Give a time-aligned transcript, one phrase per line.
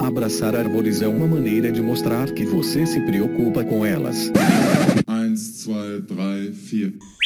[0.00, 4.30] Abraçar árvores é uma maneira de mostrar que você se preocupa com elas.
[5.08, 6.56] 1, 2, 3,
[6.98, 7.18] 4.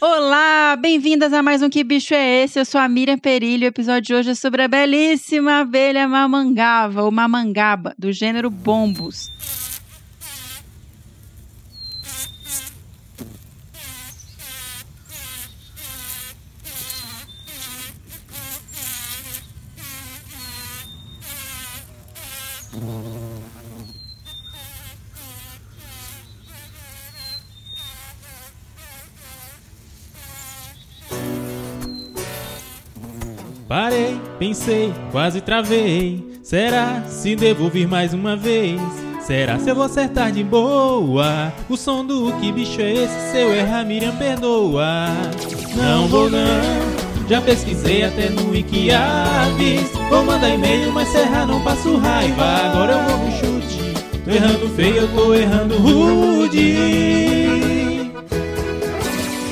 [0.00, 2.58] Olá, bem-vindas a mais um Que Bicho é Esse?
[2.58, 3.64] Eu sou a Miriam Perilho.
[3.64, 9.30] O episódio de hoje é sobre a belíssima abelha mamangava, ou mamangaba, do gênero bombus.
[33.68, 36.40] Parei, pensei, quase travei.
[36.42, 38.80] Será se devo vir mais uma vez?
[39.20, 41.52] Será se eu vou acertar de boa?
[41.68, 43.30] O som do que bicho é esse?
[43.30, 45.08] Se eu errar, Miriam perdoa.
[45.76, 47.07] Não vou não.
[47.28, 49.90] Já pesquisei até no Wikiaves.
[50.08, 52.42] Vou mandar e-mail, mas serra não passo raiva.
[52.42, 53.78] Agora eu vou no chute.
[54.24, 57.28] Tô errando feio, eu tô errando rude.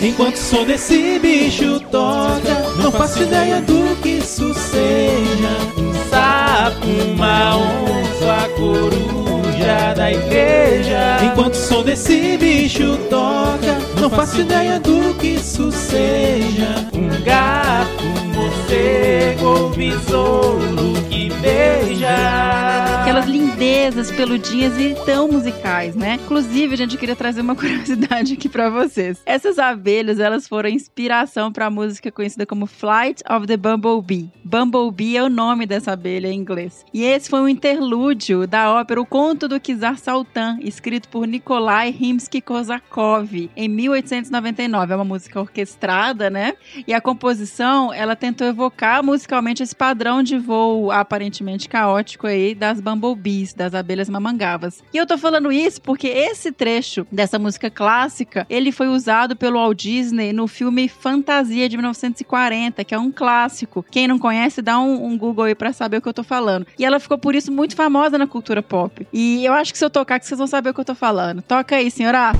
[0.02, 5.56] Enquanto o som desse bicho toca, não faço ideia do que isso seja.
[5.76, 11.18] Um sapo, uma onça, a coruja da igreja.
[11.24, 13.55] Enquanto o som desse bicho toca,
[14.00, 16.88] não faço ideia do que isso seja.
[16.92, 22.46] Um gato, um morcego ou besouro que beija.
[23.02, 26.18] Aquelas lindezas peludinhas e tão musicais, né?
[26.22, 29.20] Inclusive, a gente queria trazer uma curiosidade aqui pra vocês.
[29.24, 34.30] Essas abelhas, elas foram inspiração pra música conhecida como Flight of the Bumblebee.
[34.44, 36.84] Bumblebee é o nome dessa abelha em inglês.
[36.92, 41.90] E esse foi um interlúdio da ópera O Conto do Kizar Saltan, escrito por Nikolai
[41.90, 44.92] Rimsky-Korsakov em 1899.
[44.92, 46.54] É uma música orquestrada, né?
[46.86, 52.80] E a composição, ela tentou evocar musicalmente esse padrão de voo aparentemente caótico aí das
[52.80, 54.82] bumblebees, das abelhas mamangavas.
[54.92, 59.58] E eu tô falando isso porque esse trecho dessa música clássica, ele foi usado pelo
[59.58, 63.84] Walt Disney no filme Fantasia de 1940, que é um clássico.
[63.90, 66.66] Quem não conhece, dá um, um Google aí pra saber o que eu tô falando.
[66.78, 69.06] E ela ficou por isso muito famosa na cultura pop.
[69.12, 70.94] E eu acho que se eu tocar, que vocês vão saber o que eu tô
[70.94, 71.42] falando.
[71.42, 72.32] Toca aí, senhora.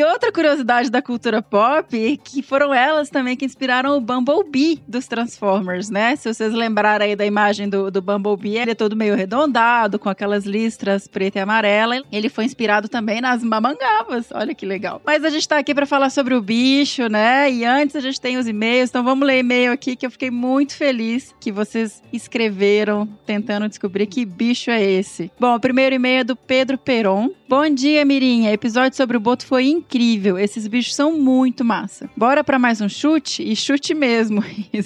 [0.00, 4.82] E outra curiosidade da cultura pop é que foram elas também que inspiraram o Bumblebee
[4.88, 6.16] dos Transformers, né?
[6.16, 10.08] Se vocês lembrarem aí da imagem do, do Bumblebee, ele é todo meio arredondado, com
[10.08, 12.00] aquelas listras preta e amarela.
[12.10, 14.28] Ele foi inspirado também nas mamangavas.
[14.32, 15.02] Olha que legal.
[15.04, 17.52] Mas a gente tá aqui para falar sobre o bicho, né?
[17.52, 20.30] E antes a gente tem os e-mails, então vamos ler e-mail aqui que eu fiquei
[20.30, 25.30] muito feliz que vocês escreveram tentando descobrir que bicho é esse.
[25.38, 27.28] Bom, o primeiro e-mail é do Pedro Peron.
[27.50, 28.52] Bom dia, Mirinha.
[28.52, 30.38] Episódio sobre o Boto foi incrível.
[30.38, 32.08] Esses bichos são muito massa.
[32.16, 33.42] Bora para mais um chute?
[33.42, 34.40] E chute mesmo.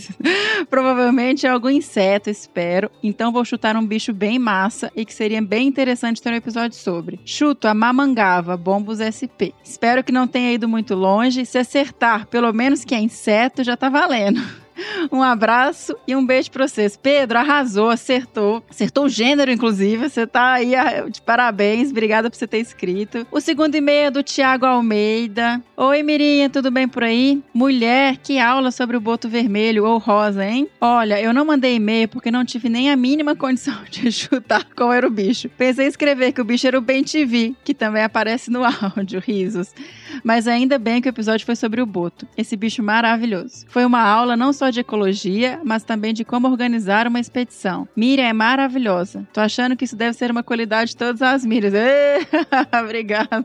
[0.71, 2.91] Provavelmente é algum inseto, espero.
[3.03, 6.79] Então vou chutar um bicho bem massa e que seria bem interessante ter um episódio
[6.79, 7.21] sobre.
[7.23, 9.53] Chuto a mamangava, bombos SP.
[9.63, 11.45] Espero que não tenha ido muito longe.
[11.45, 14.41] Se acertar, pelo menos que é inseto, já tá valendo.
[15.11, 16.97] Um abraço e um beijo pra vocês.
[16.97, 18.62] Pedro, arrasou, acertou.
[18.69, 20.09] Acertou o gênero, inclusive.
[20.09, 21.91] Você tá aí ah, de parabéns.
[21.91, 23.27] Obrigada por você ter escrito.
[23.31, 25.63] O segundo e-mail é do Tiago Almeida.
[25.77, 27.43] Oi, Mirinha, tudo bem por aí?
[27.53, 30.69] Mulher, que aula sobre o boto vermelho ou rosa, hein?
[30.81, 34.93] Olha, eu não mandei e-mail porque não tive nem a mínima condição de chutar qual
[34.93, 35.49] era o bicho.
[35.49, 38.63] Pensei em escrever que o bicho era o Ben TV, que também aparece no
[38.97, 39.73] áudio, risos.
[40.23, 43.65] Mas ainda bem que o episódio foi sobre o boto, esse bicho maravilhoso.
[43.69, 47.89] Foi uma aula não só de ecologia, mas também de como organizar uma expedição.
[47.97, 49.27] Miriam é maravilhosa.
[49.33, 51.75] Tô achando que isso deve ser uma qualidade de todas as Miriams.
[52.83, 53.45] Obrigada.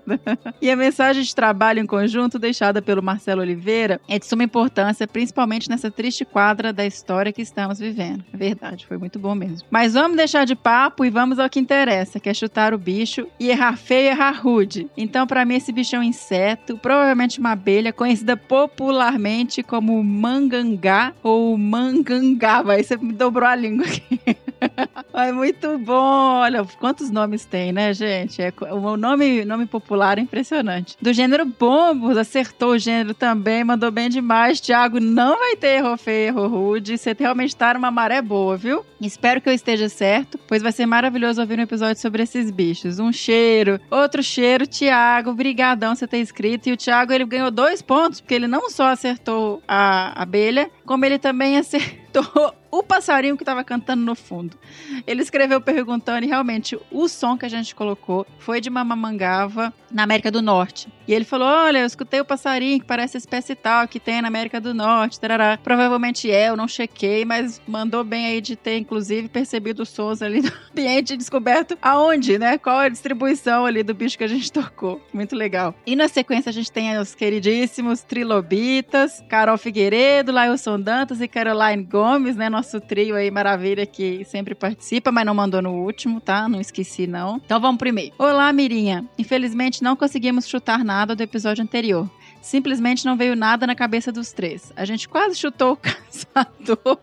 [0.61, 5.07] E a mensagem de trabalho em conjunto deixada pelo Marcelo Oliveira é de suma importância,
[5.07, 8.23] principalmente nessa triste quadra da história que estamos vivendo.
[8.33, 9.67] É verdade, foi muito bom mesmo.
[9.69, 13.27] Mas vamos deixar de papo e vamos ao que interessa, que é chutar o bicho
[13.39, 14.87] e errar feio e errar rude.
[14.97, 21.08] Então, para mim, esse bicho é um inseto, provavelmente uma abelha, conhecida popularmente como mangangá
[21.23, 22.73] ou mangangava.
[22.73, 24.19] Aí você me dobrou a língua aqui.
[25.13, 26.39] Ai, muito bom.
[26.39, 28.41] Olha, quantos nomes tem, né, gente?
[28.41, 30.97] É, o nome, nome popular é impressionante.
[31.01, 34.61] Do gênero bombos, acertou o gênero também, mandou bem demais.
[34.61, 36.97] Tiago, não vai ter erro feio, erro rude.
[36.97, 38.85] Você realmente tá numa maré boa, viu?
[39.01, 42.99] Espero que eu esteja certo, pois vai ser maravilhoso ouvir um episódio sobre esses bichos.
[42.99, 45.33] Um cheiro, outro cheiro, Tiago.
[45.33, 46.67] Brigadão você ter escrito.
[46.67, 51.05] E o Tiago, ele ganhou dois pontos, porque ele não só acertou a abelha, como
[51.05, 54.57] ele também acertou o passarinho que estava cantando no fundo.
[55.05, 59.71] Ele escreveu perguntando e realmente o som que a gente colocou foi de uma mamangava
[59.91, 60.91] na América do Norte.
[61.09, 64.27] E ele falou: Olha, eu escutei o passarinho que parece espécie tal que tem na
[64.27, 65.19] América do Norte.
[65.19, 65.57] Tarará.
[65.57, 70.21] Provavelmente é, eu não chequei, mas mandou bem aí de ter, inclusive, percebido os sons
[70.21, 72.59] ali do ambiente descoberto aonde, né?
[72.59, 75.01] Qual a distribuição ali do bicho que a gente tocou.
[75.11, 75.73] Muito legal.
[75.83, 81.85] E na sequência a gente tem os queridíssimos Trilobitas, Carol Figueiredo, Lailson Dantas e Caroline
[81.85, 82.49] Gomes, né?
[82.49, 86.47] Nosso trio aí maravilha que sempre participa, mas não mandou no último, tá?
[86.47, 87.41] Não esqueci, não.
[87.43, 88.13] Então vamos primeiro.
[88.19, 89.03] Olá, Mirinha.
[89.17, 92.09] Infelizmente não conseguimos chutar nada do episódio anterior.
[92.41, 94.71] Simplesmente não veio nada na cabeça dos três.
[94.75, 96.99] A gente quase chutou o caçador.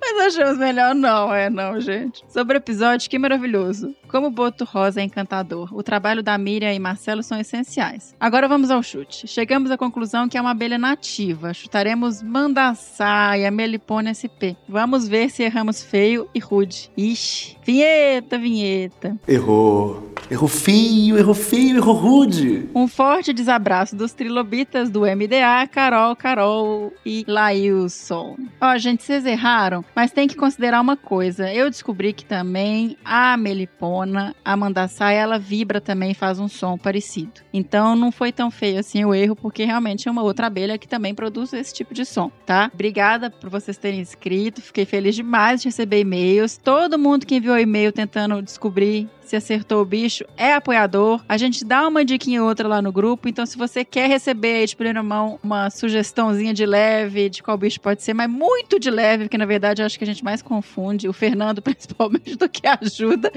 [0.00, 2.24] Mas achamos melhor não, é não, gente.
[2.28, 3.94] Sobre o episódio, que maravilhoso.
[4.08, 5.74] Como o Boto Rosa é encantador.
[5.74, 8.14] O trabalho da Miriam e Marcelo são essenciais.
[8.20, 9.26] Agora vamos ao chute.
[9.26, 11.54] Chegamos à conclusão que é uma abelha nativa.
[11.54, 14.56] Chutaremos Mandaçaia, Melipona SP.
[14.68, 16.90] Vamos ver se erramos feio e rude.
[16.96, 17.56] Ixi.
[17.64, 19.16] Vinheta, vinheta.
[19.26, 20.12] Errou.
[20.30, 22.68] Errou feio, errou feio, errou rude.
[22.74, 28.36] Um forte desabraço dos trilobitas do MDA, Carol, Carol e Lailson.
[28.60, 31.52] Ó, gente, vocês erraram, mas tem que considerar uma coisa.
[31.52, 37.40] Eu descobri que também a melipona, a mandaçaia, ela vibra também faz um som parecido.
[37.52, 40.88] Então não foi tão feio assim o erro, porque realmente é uma outra abelha que
[40.88, 42.70] também produz esse tipo de som, tá?
[42.72, 46.56] Obrigada por vocês terem escrito, fiquei feliz demais de receber e-mails.
[46.56, 51.22] Todo mundo que enviou e-mail tentando descobrir se acertou o bicho, é apoiador.
[51.26, 53.28] A gente dá uma diquinha ou outra lá no grupo.
[53.28, 57.56] Então, se você quer receber aí de primeira mão uma sugestãozinha de leve de qual
[57.56, 60.22] bicho pode ser, mas muito de leve, porque na verdade eu acho que a gente
[60.22, 63.32] mais confunde, o Fernando principalmente, do que ajuda.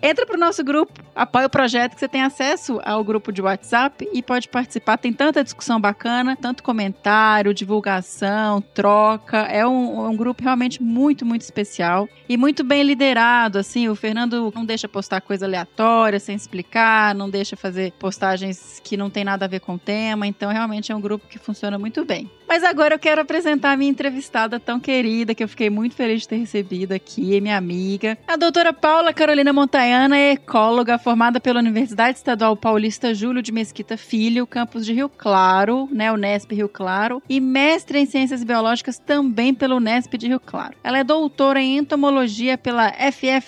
[0.00, 4.08] Entra pro nosso grupo, apoia o projeto, que você tem acesso ao grupo de WhatsApp
[4.12, 4.96] e pode participar.
[4.96, 9.38] Tem tanta discussão bacana, tanto comentário, divulgação, troca.
[9.38, 13.58] É um, um grupo realmente muito, muito especial e muito bem liderado.
[13.58, 18.96] Assim, o Fernando não deixa postar coisa aleatória, sem explicar, não deixa fazer postagens que
[18.96, 20.26] não tem nada a ver com o tema.
[20.26, 22.30] Então, realmente é um grupo que funciona muito bem.
[22.48, 26.22] Mas agora eu quero apresentar a minha entrevistada tão querida, que eu fiquei muito feliz
[26.22, 29.52] de ter recebido aqui, minha amiga, a doutora Paula Carolina
[29.88, 35.08] Montaiana, é ecóloga formada pela Universidade Estadual Paulista Júlio de Mesquita Filho, campus de Rio
[35.08, 40.40] Claro, né, Unesp Rio Claro, e mestre em Ciências Biológicas também pela Unesp de Rio
[40.40, 40.74] Claro.
[40.84, 43.38] Ela é doutora em entomologia pela FFCLRP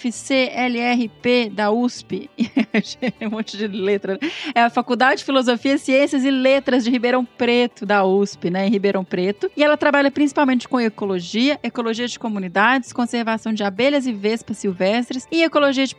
[1.53, 2.31] da USP.
[3.21, 4.15] um monte de letra.
[4.15, 4.31] Né?
[4.55, 8.71] É a Faculdade de Filosofia, Ciências e Letras de Ribeirão Preto da USP, né, em
[8.71, 9.51] Ribeirão Preto.
[9.55, 15.29] E ela trabalha principalmente com ecologia, ecologia de comunidades, conservação de abelhas e vespas silvestres
[15.31, 15.95] e ecologia de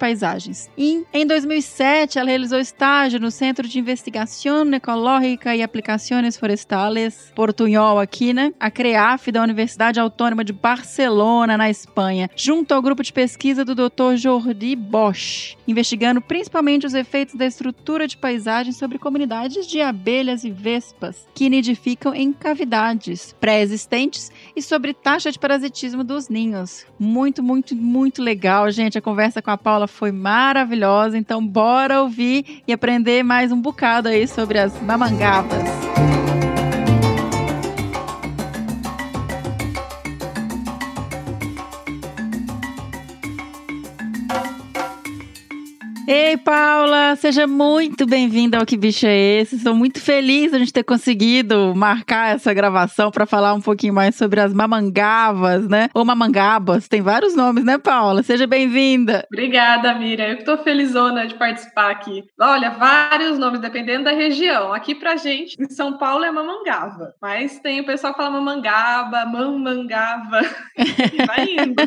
[0.78, 8.00] E em 2007, ela realizou estágio no Centro de Investigação Ecológica e Aplicações Forestales Portunhol
[8.00, 8.54] aqui, né?
[8.60, 13.76] A CREAF da Universidade Autônoma de Barcelona, na Espanha, junto ao grupo de pesquisa do
[13.76, 14.16] Dr.
[14.16, 20.52] Jordi Bosch, investigando principalmente os efeitos da estrutura de paisagem sobre comunidades de abelhas e
[20.52, 26.86] vespas que nidificam em cavidades pré-existentes e sobre taxa de parasitismo dos ninhos.
[27.00, 28.98] Muito, muito, muito legal, gente.
[28.98, 31.18] A conversa com a Paula foi maravilhosa.
[31.18, 36.21] Então, bora ouvir e aprender mais um bocado aí sobre as mamangavas.
[46.14, 49.56] Ei, Paula, seja muito bem-vinda ao Que Bicho é Esse?
[49.56, 53.94] Estou muito feliz de a gente ter conseguido marcar essa gravação para falar um pouquinho
[53.94, 55.88] mais sobre as mamangavas, né?
[55.94, 58.24] Ou mamangabas, tem vários nomes, né, Paula?
[58.24, 59.26] Seja bem-vinda.
[59.32, 60.26] Obrigada, Miriam.
[60.26, 62.26] Eu estou felizona de participar aqui.
[62.42, 64.74] Olha, vários nomes, dependendo da região.
[64.74, 67.14] Aqui pra gente, em São Paulo, é mamangava.
[67.22, 70.42] Mas tem o pessoal que fala mamangaba, mamangava.
[71.26, 71.82] vai indo.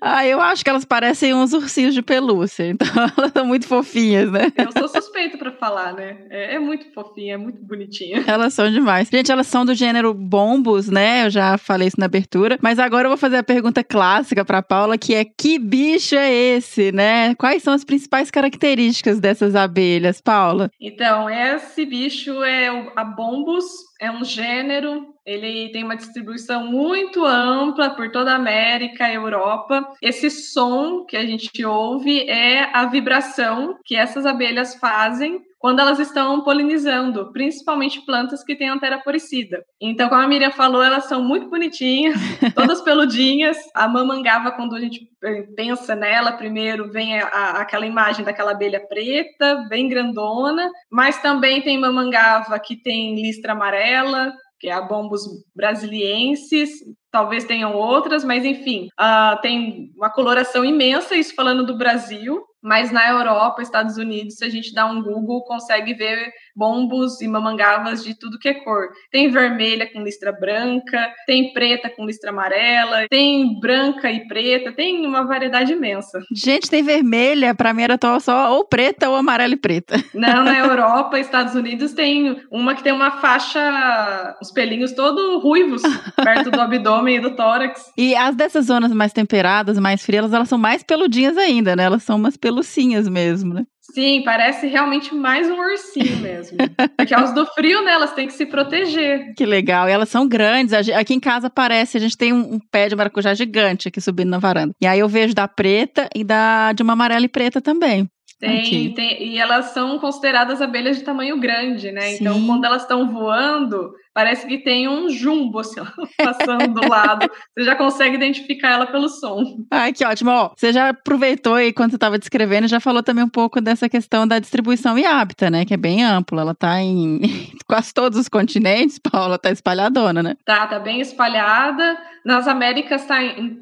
[0.00, 2.86] Ah, eu acho que elas parecem uns ursinhos de pelúcia, então
[3.16, 4.52] elas são muito fofinhas, né?
[4.56, 6.18] Eu sou suspeita para falar, né?
[6.30, 8.22] É, é, muito fofinha, é muito bonitinha.
[8.26, 9.08] Elas são demais.
[9.08, 11.26] Gente, elas são do gênero bombos, né?
[11.26, 14.62] Eu já falei isso na abertura, mas agora eu vou fazer a pergunta clássica para
[14.62, 17.34] Paula, que é que bicho é esse, né?
[17.36, 20.70] Quais são as principais características dessas abelhas, Paula?
[20.80, 23.64] Então, esse bicho é a bombus
[24.00, 29.92] é um gênero ele tem uma distribuição muito ampla por toda a América Europa.
[30.00, 35.98] Esse som que a gente ouve é a vibração que essas abelhas fazem quando elas
[35.98, 39.64] estão polinizando, principalmente plantas que têm antera poricida.
[39.80, 42.14] Então, como a Miriam falou, elas são muito bonitinhas,
[42.54, 43.56] todas peludinhas.
[43.74, 45.08] A mamangava, quando a gente
[45.56, 51.60] pensa nela, primeiro vem a, a, aquela imagem daquela abelha preta, bem grandona, mas também
[51.60, 56.70] tem mamangava que tem listra amarela, que é a Bombus brasiliensis,
[57.10, 62.90] talvez tenham outras, mas enfim, uh, tem uma coloração imensa, isso falando do Brasil, mas
[62.90, 68.02] na Europa, Estados Unidos, se a gente dá um Google, consegue ver bombos e mamangavas
[68.02, 68.88] de tudo que é cor.
[69.10, 75.06] Tem vermelha com listra branca, tem preta com listra amarela, tem branca e preta, tem
[75.06, 76.18] uma variedade imensa.
[76.34, 80.02] Gente, tem vermelha, para mim era só ou preta ou amarela e preta.
[80.14, 85.82] Não, na Europa, Estados Unidos, tem uma que tem uma faixa, os pelinhos todo ruivos,
[86.16, 87.92] perto do abdômen e do tórax.
[87.98, 91.84] E as dessas zonas mais temperadas, mais frias, elas são mais peludinhas ainda, né?
[91.84, 93.64] Elas são umas pelucinhas mesmo, né?
[93.96, 96.58] Sim, parece realmente mais um ursinho mesmo.
[96.98, 99.32] Porque aos do frio, né, elas têm que se proteger.
[99.34, 99.88] Que legal.
[99.88, 100.74] E elas são grandes.
[100.90, 104.38] Aqui em casa parece, a gente tem um, pé de maracujá gigante aqui subindo na
[104.38, 104.74] varanda.
[104.82, 108.06] E aí eu vejo da preta e da de uma amarela e preta também.
[108.38, 112.02] Tem, tem, e elas são consideradas abelhas de tamanho grande, né?
[112.02, 112.16] Sim.
[112.20, 115.78] Então, quando elas estão voando, parece que tem um jumbo assim,
[116.16, 117.30] passando do lado.
[117.54, 119.58] Você já consegue identificar ela pelo som.
[119.70, 120.30] Ai, que ótimo.
[120.30, 123.90] Ó, você já aproveitou aí quando você estava descrevendo, já falou também um pouco dessa
[123.90, 125.66] questão da distribuição e hábitat, né?
[125.66, 126.40] Que é bem ampla.
[126.40, 127.20] Ela está em
[127.68, 130.34] quase todos os continentes, Paula, tá espalhadona, né?
[130.46, 131.98] Tá, tá bem espalhada.
[132.24, 133.18] Nas Américas está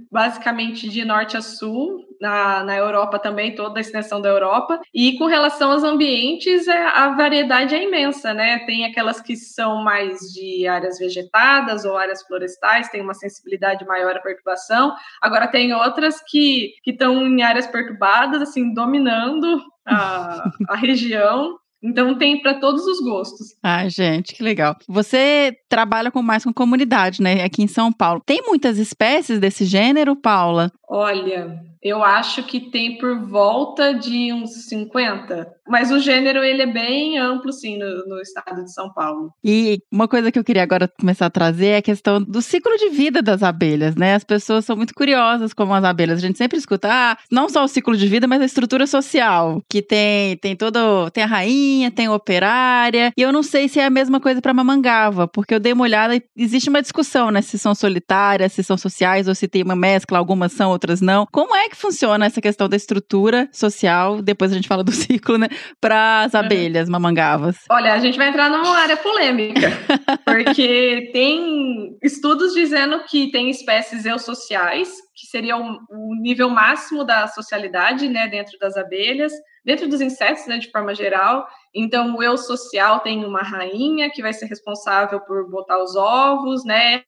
[0.08, 4.80] basicamente de norte a sul na, na Europa também, toda a extensão da Europa.
[4.94, 8.60] E com relação aos ambientes, é, a variedade é imensa, né?
[8.60, 14.16] Tem aquelas que são mais de áreas vegetadas ou áreas florestais, tem uma sensibilidade maior
[14.16, 14.94] à perturbação.
[15.20, 21.58] Agora tem outras que estão em áreas perturbadas, assim, dominando a, a região.
[21.84, 23.48] Então tem para todos os gostos.
[23.62, 24.74] Ah, gente, que legal.
[24.88, 27.44] Você trabalha com mais com comunidade, né?
[27.44, 28.22] Aqui em São Paulo.
[28.24, 30.72] Tem muitas espécies desse gênero, Paula?
[30.88, 35.46] Olha, eu acho que tem por volta de uns 50.
[35.68, 39.30] Mas o gênero, ele é bem amplo, sim, no, no, estado de São Paulo.
[39.44, 42.74] E uma coisa que eu queria agora começar a trazer é a questão do ciclo
[42.76, 44.14] de vida das abelhas, né?
[44.14, 46.18] As pessoas são muito curiosas como as abelhas.
[46.18, 49.62] A gente sempre escuta, ah, não só o ciclo de vida, mas a estrutura social,
[49.68, 53.12] que tem, tem todo, tem a rainha, tem operária.
[53.16, 55.84] E eu não sei se é a mesma coisa para mamangava, porque eu dei uma
[55.84, 57.42] olhada e existe uma discussão, né?
[57.42, 61.26] Se são solitárias, se são sociais, ou se tem uma mescla, algumas são, outras não.
[61.30, 64.22] Como é que funciona essa questão da estrutura social?
[64.22, 65.48] Depois a gente fala do ciclo, né?
[65.80, 67.56] Para as abelhas mamangavas.
[67.70, 69.70] Olha, a gente vai entrar numa área polêmica,
[70.24, 77.26] porque tem estudos dizendo que tem espécies eusociais, que seria o, o nível máximo da
[77.28, 79.32] socialidade, né, dentro das abelhas,
[79.64, 81.46] dentro dos insetos, né, de forma geral.
[81.74, 86.64] Então, o eu social tem uma rainha que vai ser responsável por botar os ovos,
[86.64, 87.04] né?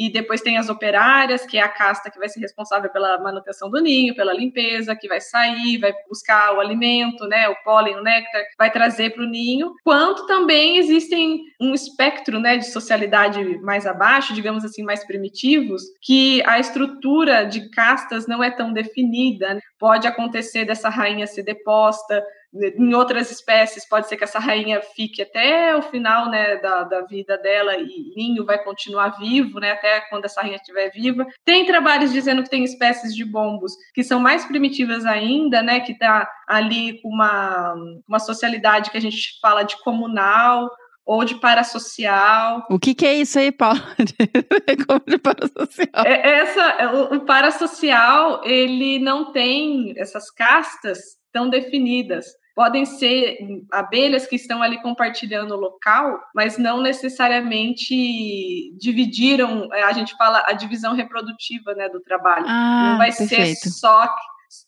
[0.00, 3.70] E depois tem as operárias, que é a casta que vai ser responsável pela manutenção
[3.70, 7.50] do ninho, pela limpeza, que vai sair, vai buscar o alimento, né?
[7.50, 9.74] O pólen, o néctar, vai trazer para o ninho.
[9.84, 16.42] Quanto também existem um espectro, né, de socialidade mais abaixo, digamos assim, mais primitivos, que
[16.46, 19.52] a estrutura de castas não é tão definida.
[19.52, 19.60] Né?
[19.78, 25.22] Pode acontecer dessa rainha ser deposta, em outras espécies pode ser que essa rainha fique
[25.22, 30.00] até o final né, da, da vida dela e ninho vai continuar vivo, né, até
[30.08, 31.26] quando essa rainha estiver viva.
[31.44, 35.92] Tem trabalhos dizendo que tem espécies de bombos que são mais primitivas ainda, né, que
[35.92, 37.74] está ali com uma,
[38.08, 40.68] uma socialidade que a gente fala de comunal,
[41.04, 42.64] ou de parasocial.
[42.70, 43.80] O que, que é isso aí, Paulo?
[45.08, 46.06] De parasocial?
[46.06, 51.00] É, essa, é, o parasocial, ele não tem essas castas
[51.32, 52.26] tão definidas
[52.60, 53.38] podem ser
[53.72, 60.44] abelhas que estão ali compartilhando o local, mas não necessariamente dividiram, é, a gente fala
[60.46, 62.44] a divisão reprodutiva né, do trabalho.
[62.46, 63.60] Ah, não vai perfeito.
[63.60, 64.06] ser só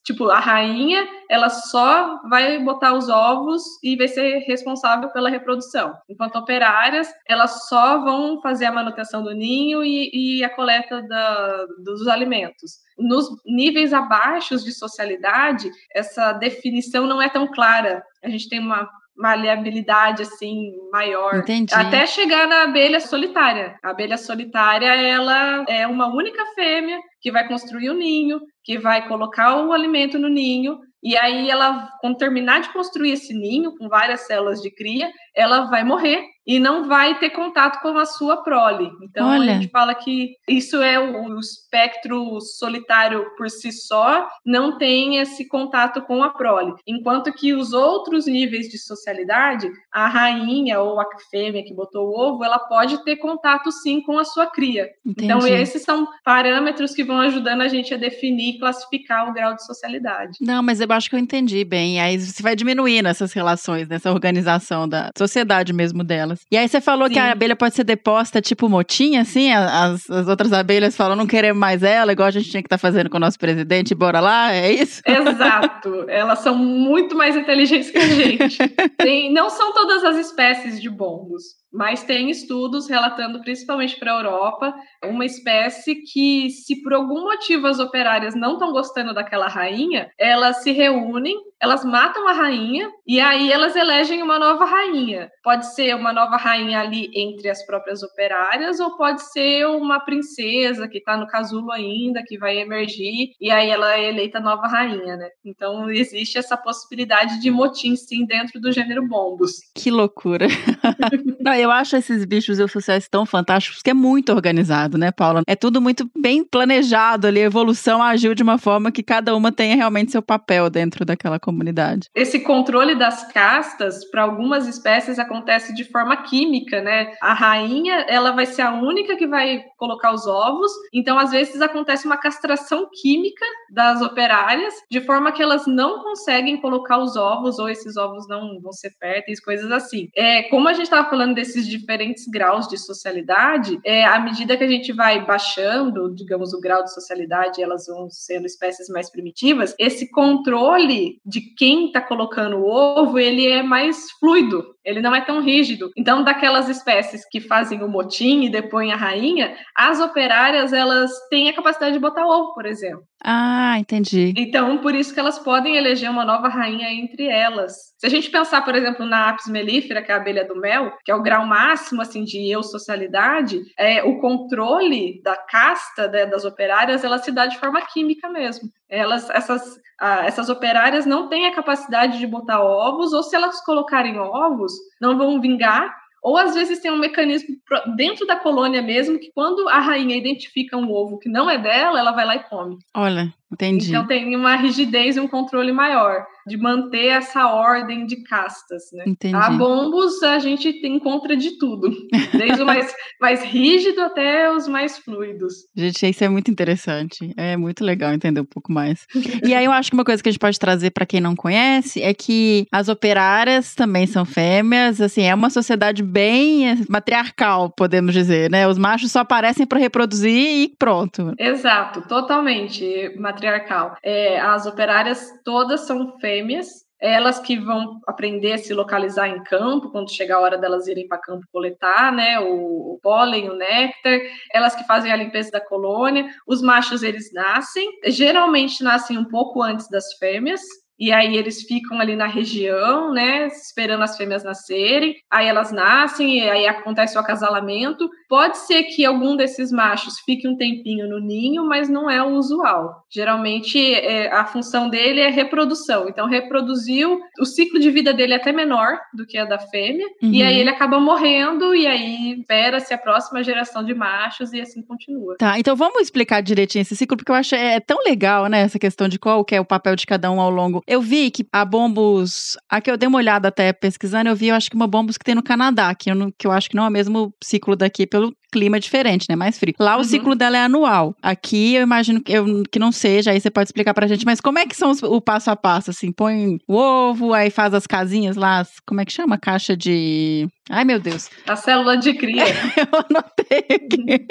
[0.05, 5.93] Tipo, a rainha, ela só vai botar os ovos e vai ser responsável pela reprodução.
[6.09, 11.67] Enquanto operárias, elas só vão fazer a manutenção do ninho e, e a coleta da,
[11.85, 12.79] dos alimentos.
[12.99, 18.05] Nos níveis abaixo de socialidade, essa definição não é tão clara.
[18.23, 21.75] A gente tem uma maleabilidade assim maior Entendi.
[21.75, 23.77] até chegar na abelha solitária.
[23.83, 28.79] A abelha solitária ela é uma única fêmea que vai construir o um ninho, que
[28.79, 33.77] vai colocar o alimento no ninho e aí ela quando terminar de construir esse ninho
[33.77, 38.05] com várias células de cria, ela vai morrer e não vai ter contato com a
[38.05, 38.91] sua prole.
[39.03, 39.53] Então Olha.
[39.53, 45.19] a gente fala que isso é o, o espectro solitário por si só, não tem
[45.19, 46.75] esse contato com a prole.
[46.87, 52.19] Enquanto que os outros níveis de socialidade, a rainha ou a fêmea que botou o
[52.19, 54.89] ovo, ela pode ter contato sim com a sua cria.
[55.07, 55.55] Então Entendi.
[55.55, 59.65] esses são parâmetros que vão ajudando a gente a definir e classificar o grau de
[59.65, 60.39] socialidade.
[60.41, 62.01] Não, mas eu acho que eu entendi bem.
[62.01, 66.41] Aí você vai diminuindo essas relações, nessa organização da sociedade mesmo delas.
[66.51, 67.21] E aí você falou que Sim.
[67.21, 69.53] a abelha pode ser deposta tipo motinha, assim?
[69.53, 72.79] As, as outras abelhas falam, não queremos mais ela, igual a gente tinha que estar
[72.79, 75.03] fazendo com o nosso presidente, bora lá, é isso?
[75.07, 76.07] Exato.
[76.09, 78.59] Elas são muito mais inteligentes que a gente.
[78.99, 84.17] Tem- não são todas as espécies de bombos, mas tem estudos relatando, principalmente para a
[84.17, 84.75] Europa,
[85.05, 90.63] uma espécie que, se por algum motivo as operárias não estão gostando daquela rainha, elas
[90.63, 95.31] se reúnem, elas matam a rainha e aí elas elegem uma nova rainha.
[95.43, 100.89] Pode ser uma nova rainha ali entre as próprias operárias, ou pode ser uma princesa
[100.89, 105.17] que está no casulo ainda, que vai emergir, e aí ela é eleita nova rainha,
[105.17, 105.31] né?
[105.45, 109.53] Então existe essa possibilidade de motim, sim, dentro do gênero bombos.
[109.75, 110.49] Que loucura.
[111.63, 115.43] eu acho esses bichos sociais tão fantásticos que é muito organizado, né, Paula?
[115.47, 119.53] É tudo muito bem planejado ali, a evolução agiu de uma forma que cada uma
[119.53, 122.09] tenha realmente seu papel dentro daquela comunidade.
[122.15, 127.13] Esse controle das castas, para algumas espécies, acontece de forma química, né?
[127.21, 131.61] A rainha, ela vai ser a única que vai colocar os ovos, então às vezes
[131.61, 137.59] acontece uma castração química das operárias, de forma que elas não conseguem colocar os ovos,
[137.59, 140.09] ou esses ovos não vão ser férteis, coisas assim.
[140.17, 144.65] É, como a gente estava falando desses diferentes graus de socialidade, é, à medida que
[144.65, 149.75] a gente vai baixando, digamos, o grau de socialidade, elas vão sendo espécies mais primitivas,
[149.79, 155.21] esse controle de quem está colocando o ovo, ele é mais fluido, ele não é
[155.21, 155.91] tão rígido.
[155.97, 161.49] Então, daquelas espécies que fazem o motim e depõem a rainha, as operárias, elas têm
[161.49, 163.05] a capacidade de botar ovo, por exemplo.
[163.25, 164.35] Ah, entendi.
[164.37, 167.73] Então, por isso que elas podem eleger uma nova rainha entre elas.
[167.97, 170.93] Se a gente pensar, por exemplo, na apis mellifera, que é a abelha do mel,
[171.05, 176.45] que é o grau máximo assim de eusocialidade, é, o controle da casta né, das
[176.45, 178.69] operárias, ela se dá de forma química mesmo.
[178.93, 183.65] Elas, essas, ah, essas operárias não têm a capacidade de botar ovos, ou se elas
[183.65, 187.57] colocarem ovos, não vão vingar, ou às vezes tem um mecanismo
[187.97, 191.99] dentro da colônia mesmo, que quando a rainha identifica um ovo que não é dela,
[191.99, 192.79] ela vai lá e come.
[192.95, 193.89] Olha, entendi.
[193.91, 199.05] Então tem uma rigidez e um controle maior de manter essa ordem de castas, né?
[199.07, 199.35] Entendi.
[199.37, 201.89] A bombos a gente tem- encontra de tudo,
[202.37, 205.55] desde o mais, mais rígido até os mais fluidos.
[205.77, 207.33] Gente, isso é muito interessante.
[207.37, 209.07] É muito legal entender um pouco mais.
[209.45, 211.35] E aí eu acho que uma coisa que a gente pode trazer para quem não
[211.35, 217.71] conhece é que as operárias também são fêmeas, assim, é uma sociedade bem eh, matriarcal,
[217.71, 218.67] podemos dizer, né?
[218.69, 221.35] Os machos só aparecem para reproduzir e pronto.
[221.39, 223.13] Exato, totalmente
[223.43, 223.97] matriarcal.
[224.03, 226.69] É, as operárias todas são fêmeas,
[227.01, 231.09] elas que vão aprender a se localizar em campo quando chegar a hora delas irem
[231.09, 234.21] para campo coletar, né, o, o pólen, o néctar,
[234.53, 236.29] elas que fazem a limpeza da colônia.
[236.47, 240.61] Os machos eles nascem, geralmente nascem um pouco antes das fêmeas.
[241.03, 245.17] E aí eles ficam ali na região, né, esperando as fêmeas nascerem.
[245.29, 248.09] Aí elas nascem e aí acontece o acasalamento.
[248.29, 252.37] Pode ser que algum desses machos fique um tempinho no ninho, mas não é o
[252.37, 253.03] usual.
[253.11, 256.09] Geralmente é, a função dele é reprodução.
[256.09, 260.07] Então reproduziu, o ciclo de vida dele é até menor do que a da fêmea.
[260.23, 260.33] Uhum.
[260.33, 264.81] E aí ele acaba morrendo e aí espera-se a próxima geração de machos e assim
[264.81, 265.35] continua.
[265.37, 268.79] Tá, então vamos explicar direitinho esse ciclo, porque eu acho é tão legal, né, essa
[268.79, 270.81] questão de qual que é o papel de cada um ao longo.
[270.93, 274.55] Eu vi que a Bombos, aqui eu dei uma olhada até pesquisando, eu vi, eu
[274.55, 276.77] acho que uma Bombos que tem no Canadá, que eu, não- que eu acho que
[276.77, 279.73] não é o mesmo ciclo daqui, pelo clima diferente, né, mais frio.
[279.81, 280.05] Lá o Uhum.
[280.05, 281.17] ciclo dela é anual.
[281.23, 284.39] Aqui eu imagino que, eu, que não seja, aí você pode explicar pra gente, mas
[284.43, 286.13] como é que são os- o passo a passo, assim?
[286.13, 289.39] Põe o ovo, aí faz as casinhas lá, as- como é que chama?
[289.39, 290.47] Caixa de...
[290.71, 291.29] Ai, meu Deus.
[291.47, 292.45] A célula de cria.
[292.77, 294.27] Eu anotei aqui.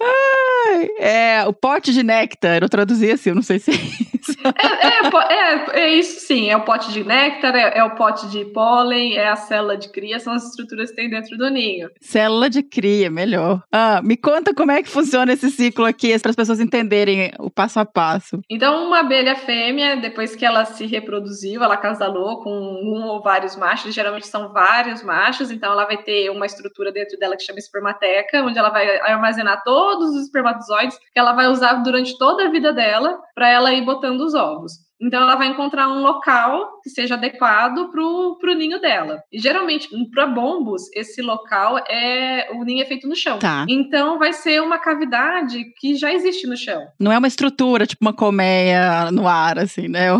[0.00, 4.38] Ai, é, o pote de néctar, eu traduzi assim, eu não sei se é isso.
[4.44, 8.28] É, po- é, é isso sim, é o pote de néctar, é, é o pote
[8.28, 11.88] de pólen, é a célula de cria, são as estruturas que tem dentro do ninho.
[12.00, 13.60] Célula de cria, melhor.
[13.72, 17.50] Ah, me conta como é que funciona esse ciclo aqui, para as pessoas entenderem o
[17.50, 18.38] passo a passo.
[18.48, 23.56] Então, uma abelha fêmea, depois que ela se reproduziu, ela casalou com um ou vários
[23.56, 27.58] machos, geralmente são vários machos, então ela vai ter uma estrutura dentro dela que chama
[27.58, 32.50] espermateca, onde ela vai armazenar todos os espermatozoides que ela vai usar durante toda a
[32.50, 34.87] vida dela para ela ir botando os ovos.
[35.00, 39.22] Então ela vai encontrar um local que seja adequado para o ninho dela.
[39.32, 43.38] E geralmente, para bombos, esse local é o ninho é feito no chão.
[43.38, 43.64] Tá.
[43.68, 46.86] Então vai ser uma cavidade que já existe no chão.
[46.98, 50.08] Não é uma estrutura, tipo uma colmeia no ar, assim, né?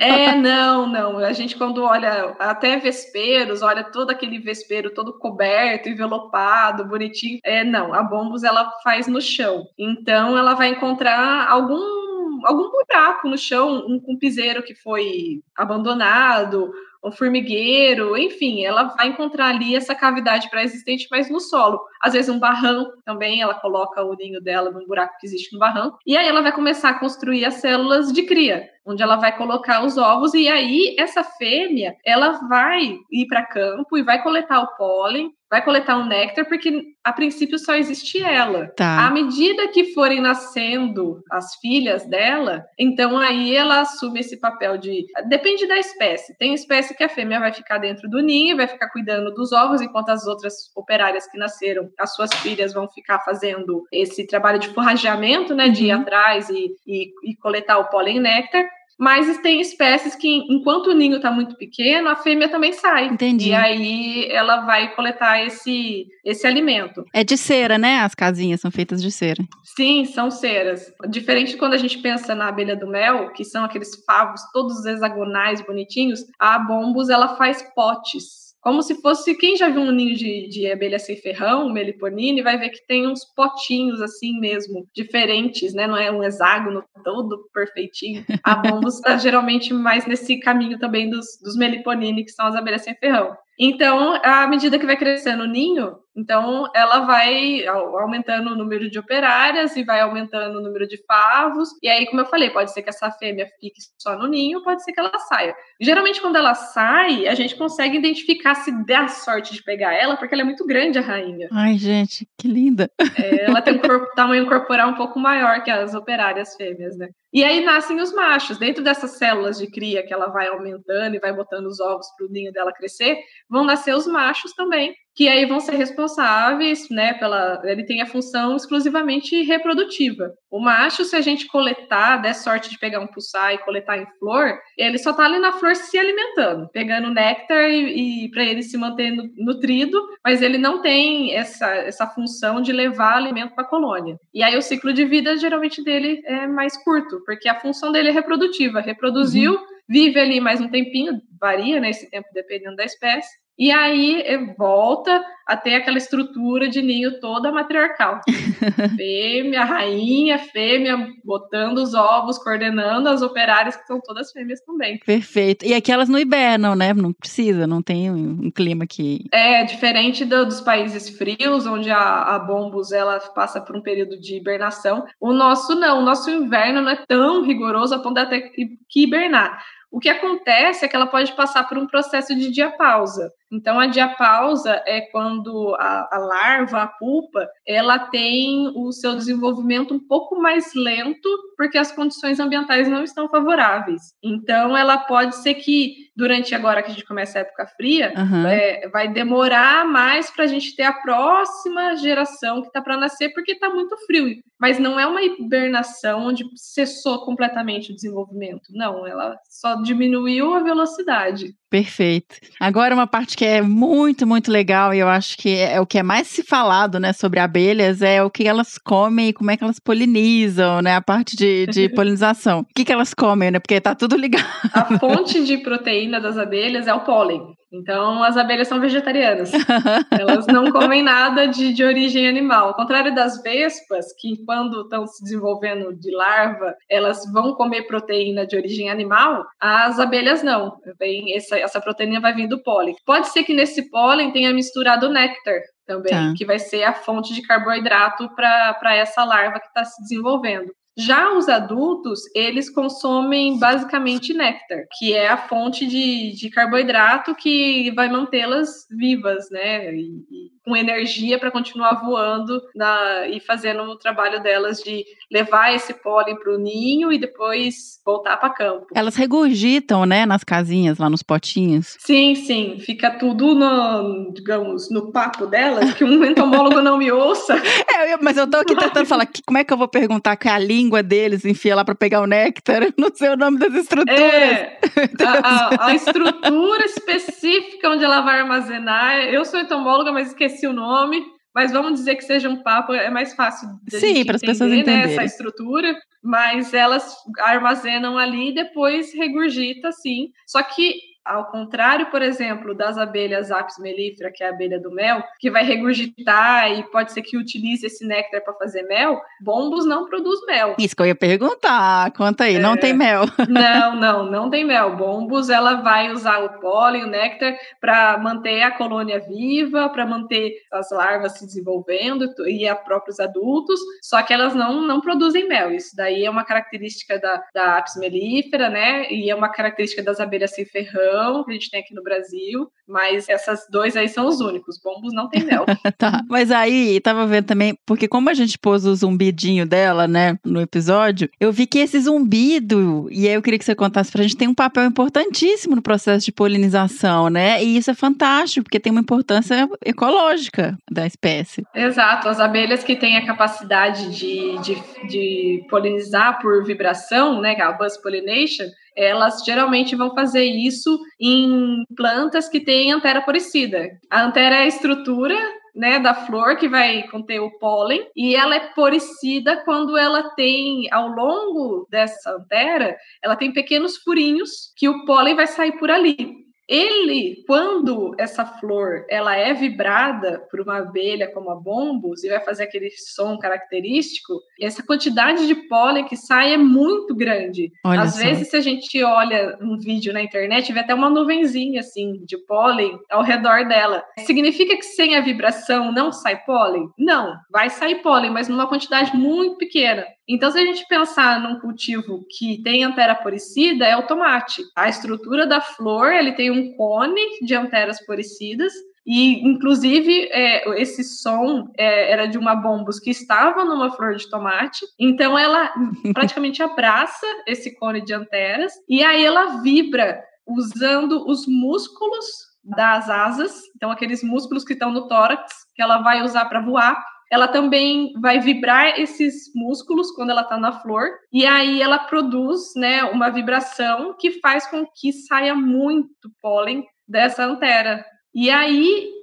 [0.00, 1.18] É, não, não.
[1.18, 7.38] A gente, quando olha até vesperos, olha todo aquele vespeiro todo coberto, envelopado, bonitinho.
[7.44, 7.92] É, não.
[7.94, 9.66] A bombos ela faz no chão.
[9.78, 12.03] Então ela vai encontrar algum
[12.44, 16.72] algum buraco no chão, um, piseiro que foi abandonado,
[17.04, 21.78] um formigueiro, enfim, ela vai encontrar ali essa cavidade pré-existente, mas no solo.
[22.00, 25.58] Às vezes um barranco também, ela coloca o ninho dela num buraco que existe no
[25.58, 29.36] barranco, e aí ela vai começar a construir as células de cria, onde ela vai
[29.36, 34.62] colocar os ovos, e aí essa fêmea, ela vai ir para campo e vai coletar
[34.62, 38.72] o pólen, vai coletar um néctar, porque a princípio só existe ela.
[38.76, 39.06] Tá.
[39.06, 45.06] À medida que forem nascendo as filhas dela, então aí ela assume esse papel de.
[45.28, 46.36] Depende da espécie.
[46.38, 49.80] Tem espécie que a fêmea vai ficar dentro do ninho, vai ficar cuidando dos ovos,
[49.80, 54.68] enquanto as outras operárias que nasceram, as suas filhas, vão ficar fazendo esse trabalho de
[54.68, 55.68] forrageamento, né?
[55.68, 56.00] De ir Uhum.
[56.00, 58.64] atrás e, e, e coletar o pólen e néctar.
[58.98, 63.06] Mas tem espécies que, enquanto o ninho está muito pequeno, a fêmea também sai.
[63.06, 63.50] Entendi.
[63.50, 67.04] E aí ela vai coletar esse, esse alimento.
[67.12, 67.98] É de cera, né?
[67.98, 69.42] As casinhas são feitas de cera.
[69.62, 70.92] Sim, são ceras.
[71.08, 74.84] Diferente de quando a gente pensa na abelha do mel, que são aqueles favos todos
[74.84, 78.43] hexagonais, bonitinhos, a bombus ela faz potes.
[78.64, 82.56] Como se fosse, quem já viu um ninho de, de abelha sem ferrão, meliponine, vai
[82.56, 85.86] ver que tem uns potinhos assim mesmo, diferentes, né?
[85.86, 88.24] Não é um hexágono todo perfeitinho.
[88.42, 92.80] A bombus está geralmente mais nesse caminho também dos, dos meliponine, que são as abelhas
[92.80, 93.36] sem ferrão.
[93.58, 98.88] Então, à medida que vai crescendo o ninho, então ela vai au- aumentando o número
[98.88, 101.70] de operárias e vai aumentando o número de favos.
[101.82, 104.84] E aí, como eu falei, pode ser que essa fêmea fique só no ninho, pode
[104.84, 105.54] ser que ela saia.
[105.80, 110.34] Geralmente, quando ela sai, a gente consegue identificar se a sorte de pegar ela, porque
[110.34, 111.48] ela é muito grande, a rainha.
[111.52, 112.88] Ai, gente, que linda.
[113.18, 117.08] É, ela tem um corpo- tamanho corporal um pouco maior que as operárias fêmeas, né?
[117.32, 118.58] E aí nascem os machos.
[118.58, 122.26] Dentro dessas células de cria que ela vai aumentando e vai botando os ovos para
[122.26, 127.14] o ninho dela crescer, vão nascer os machos também, que aí vão ser responsáveis, né,
[127.14, 130.32] pela ele tem a função exclusivamente reprodutiva.
[130.50, 134.06] O macho, se a gente coletar, der sorte de pegar um pulsar e coletar em
[134.18, 138.62] flor, ele só tá ali na flor se alimentando, pegando néctar e, e para ele
[138.62, 143.64] se manter nu- nutrido, mas ele não tem essa, essa função de levar alimento para
[143.64, 144.16] a colônia.
[144.32, 148.08] E aí o ciclo de vida geralmente dele é mais curto, porque a função dele
[148.08, 148.80] é reprodutiva.
[148.80, 153.43] Reproduziu, vive ali mais um tempinho, varia nesse tempo dependendo da espécie.
[153.58, 158.20] E aí eh, volta a ter aquela estrutura de ninho toda matriarcal.
[158.96, 164.98] fêmea, rainha, fêmea, botando os ovos, coordenando as operárias, que são todas fêmeas também.
[165.04, 165.64] Perfeito.
[165.64, 166.92] E aqui elas não hibernam, né?
[166.94, 169.24] Não precisa, não tem um um clima que.
[169.32, 174.18] É diferente do- dos países frios, onde a, a bombus ela passa por um período
[174.18, 175.04] de hibernação.
[175.20, 178.78] O nosso não, o nosso inverno não é tão rigoroso a ponto de ter que
[178.88, 179.62] que hibernar.
[179.94, 183.30] O que acontece é que ela pode passar por um processo de diapausa.
[183.52, 189.94] Então, a diapausa é quando a, a larva, a pupa, ela tem o seu desenvolvimento
[189.94, 194.02] um pouco mais lento, porque as condições ambientais não estão favoráveis.
[194.20, 198.48] Então, ela pode ser que, durante agora que a gente começa a época fria, Aham.
[198.48, 203.32] é, vai demorar mais para a gente ter a próxima geração que está para nascer,
[203.32, 204.42] porque está muito frio.
[204.58, 208.68] Mas não é uma hibernação onde cessou completamente o desenvolvimento.
[208.70, 211.54] Não, ela só diminuiu a velocidade.
[211.74, 212.36] Perfeito.
[212.60, 215.98] Agora, uma parte que é muito, muito legal, e eu acho que é o que
[215.98, 219.56] é mais se falado, né, sobre abelhas, é o que elas comem e como é
[219.56, 222.60] que elas polinizam, né, a parte de, de polinização.
[222.60, 224.46] O que, que elas comem, né, porque tá tudo ligado.
[224.72, 227.42] A fonte de proteína das abelhas é o pólen.
[227.74, 229.50] Então, as abelhas são vegetarianas.
[230.10, 232.68] Elas não comem nada de, de origem animal.
[232.68, 238.46] Ao contrário das vespas, que quando estão se desenvolvendo de larva, elas vão comer proteína
[238.46, 240.76] de origem animal, as abelhas não.
[240.98, 242.94] Vem, essa, essa proteína vai vir do pólen.
[243.04, 246.32] Pode ser que nesse pólen tenha misturado néctar também, Tá.
[246.36, 250.72] que vai ser a fonte de carboidrato para essa larva que está se desenvolvendo.
[250.96, 257.90] Já os adultos, eles consomem basicamente néctar, que é a fonte de, de carboidrato que
[257.96, 259.92] vai mantê-las vivas, né?
[259.94, 265.74] E, e com energia para continuar voando na, e fazendo o trabalho delas de levar
[265.74, 268.86] esse pólen para o ninho e depois voltar para campo.
[268.94, 271.96] Elas regurgitam, né, nas casinhas, lá nos potinhos.
[271.98, 277.54] Sim, sim, fica tudo no, digamos, no papo delas, que um entomólogo não me ouça.
[277.94, 280.36] É, eu- mas eu tô aqui tentando falar que, como é que eu vou perguntar
[280.36, 282.82] que a língua língua deles, enfia lá para pegar o néctar.
[282.96, 284.22] Não sei o nome das estruturas.
[284.22, 284.78] É,
[285.24, 289.20] a, a, a, estrutura específica onde ela vai armazenar.
[289.24, 291.24] Eu sou entomóloga, mas esqueci o nome.
[291.54, 294.72] Mas vamos dizer que seja um papo, é mais fácil de Sim, para as pessoas
[294.72, 295.06] entenderem.
[295.06, 300.32] Né, essa estrutura, mas elas armazenam ali e depois regurgita, sim.
[300.48, 304.90] Só que ao contrário, por exemplo, das abelhas Apis mellifera, que é a abelha do
[304.90, 309.86] mel, que vai regurgitar e pode ser que utilize esse néctar para fazer mel, bombos
[309.86, 310.76] não produz mel.
[310.78, 312.10] Isso que eu ia perguntar.
[312.12, 312.58] Conta aí, é...
[312.58, 313.24] não tem mel.
[313.48, 314.96] Não, não, não tem mel.
[314.96, 320.54] Bombos, ela vai usar o pólen, o néctar, para manter a colônia viva, para manter
[320.72, 325.70] as larvas se desenvolvendo e a próprios adultos, só que elas não, não produzem mel.
[325.70, 329.08] Isso daí é uma característica da, da Apis mellifera, né?
[329.10, 331.13] E é uma característica das abelhas sem ferrão
[331.44, 334.78] que a gente tem aqui no Brasil, mas essas dois aí são os únicos.
[334.82, 335.64] Bombos não tem mel.
[335.98, 336.22] tá.
[336.28, 340.60] Mas aí, tava vendo também, porque como a gente pôs o zumbidinho dela, né, no
[340.60, 344.36] episódio, eu vi que esse zumbido, e aí eu queria que você contasse pra gente,
[344.36, 347.62] tem um papel importantíssimo no processo de polinização, né?
[347.62, 351.64] E isso é fantástico, porque tem uma importância ecológica da espécie.
[351.74, 352.28] Exato.
[352.28, 357.64] As abelhas que têm a capacidade de, de, de polinizar por vibração, né, que é
[357.64, 358.66] a buzz pollination,
[358.96, 363.98] elas geralmente vão fazer isso em plantas que têm antera poricida.
[364.10, 365.36] A antera é a estrutura
[365.74, 370.88] né, da flor que vai conter o pólen e ela é poricida quando ela tem
[370.92, 376.43] ao longo dessa antera, ela tem pequenos furinhos que o pólen vai sair por ali.
[376.68, 382.40] Ele, quando essa flor ela é vibrada por uma abelha como a bombus e vai
[382.40, 387.70] fazer aquele som característico, essa quantidade de pólen que sai é muito grande.
[387.84, 388.22] Olha Às só.
[388.22, 392.38] vezes, se a gente olha um vídeo na internet, vê até uma nuvenzinha assim de
[392.38, 394.02] pólen ao redor dela.
[394.20, 396.88] Significa que sem a vibração não sai pólen?
[396.98, 400.04] Não, vai sair pólen, mas numa quantidade muito pequena.
[400.26, 404.62] Então, se a gente pensar num cultivo que tem antera poricida, é o tomate.
[404.74, 408.72] A estrutura da flor, ele tem um cone de anteras poricidas,
[409.06, 414.28] e, inclusive, é, esse som é, era de uma bombus que estava numa flor de
[414.30, 414.86] tomate.
[414.98, 415.70] Então, ela
[416.14, 418.72] praticamente abraça esse cone de anteras.
[418.88, 422.24] E aí ela vibra usando os músculos
[422.64, 427.04] das asas, então aqueles músculos que estão no tórax, que ela vai usar para voar,
[427.30, 432.74] ela também vai vibrar esses músculos quando ela está na flor, e aí ela produz
[432.76, 438.04] né, uma vibração que faz com que saia muito pólen dessa antera.
[438.34, 439.13] E aí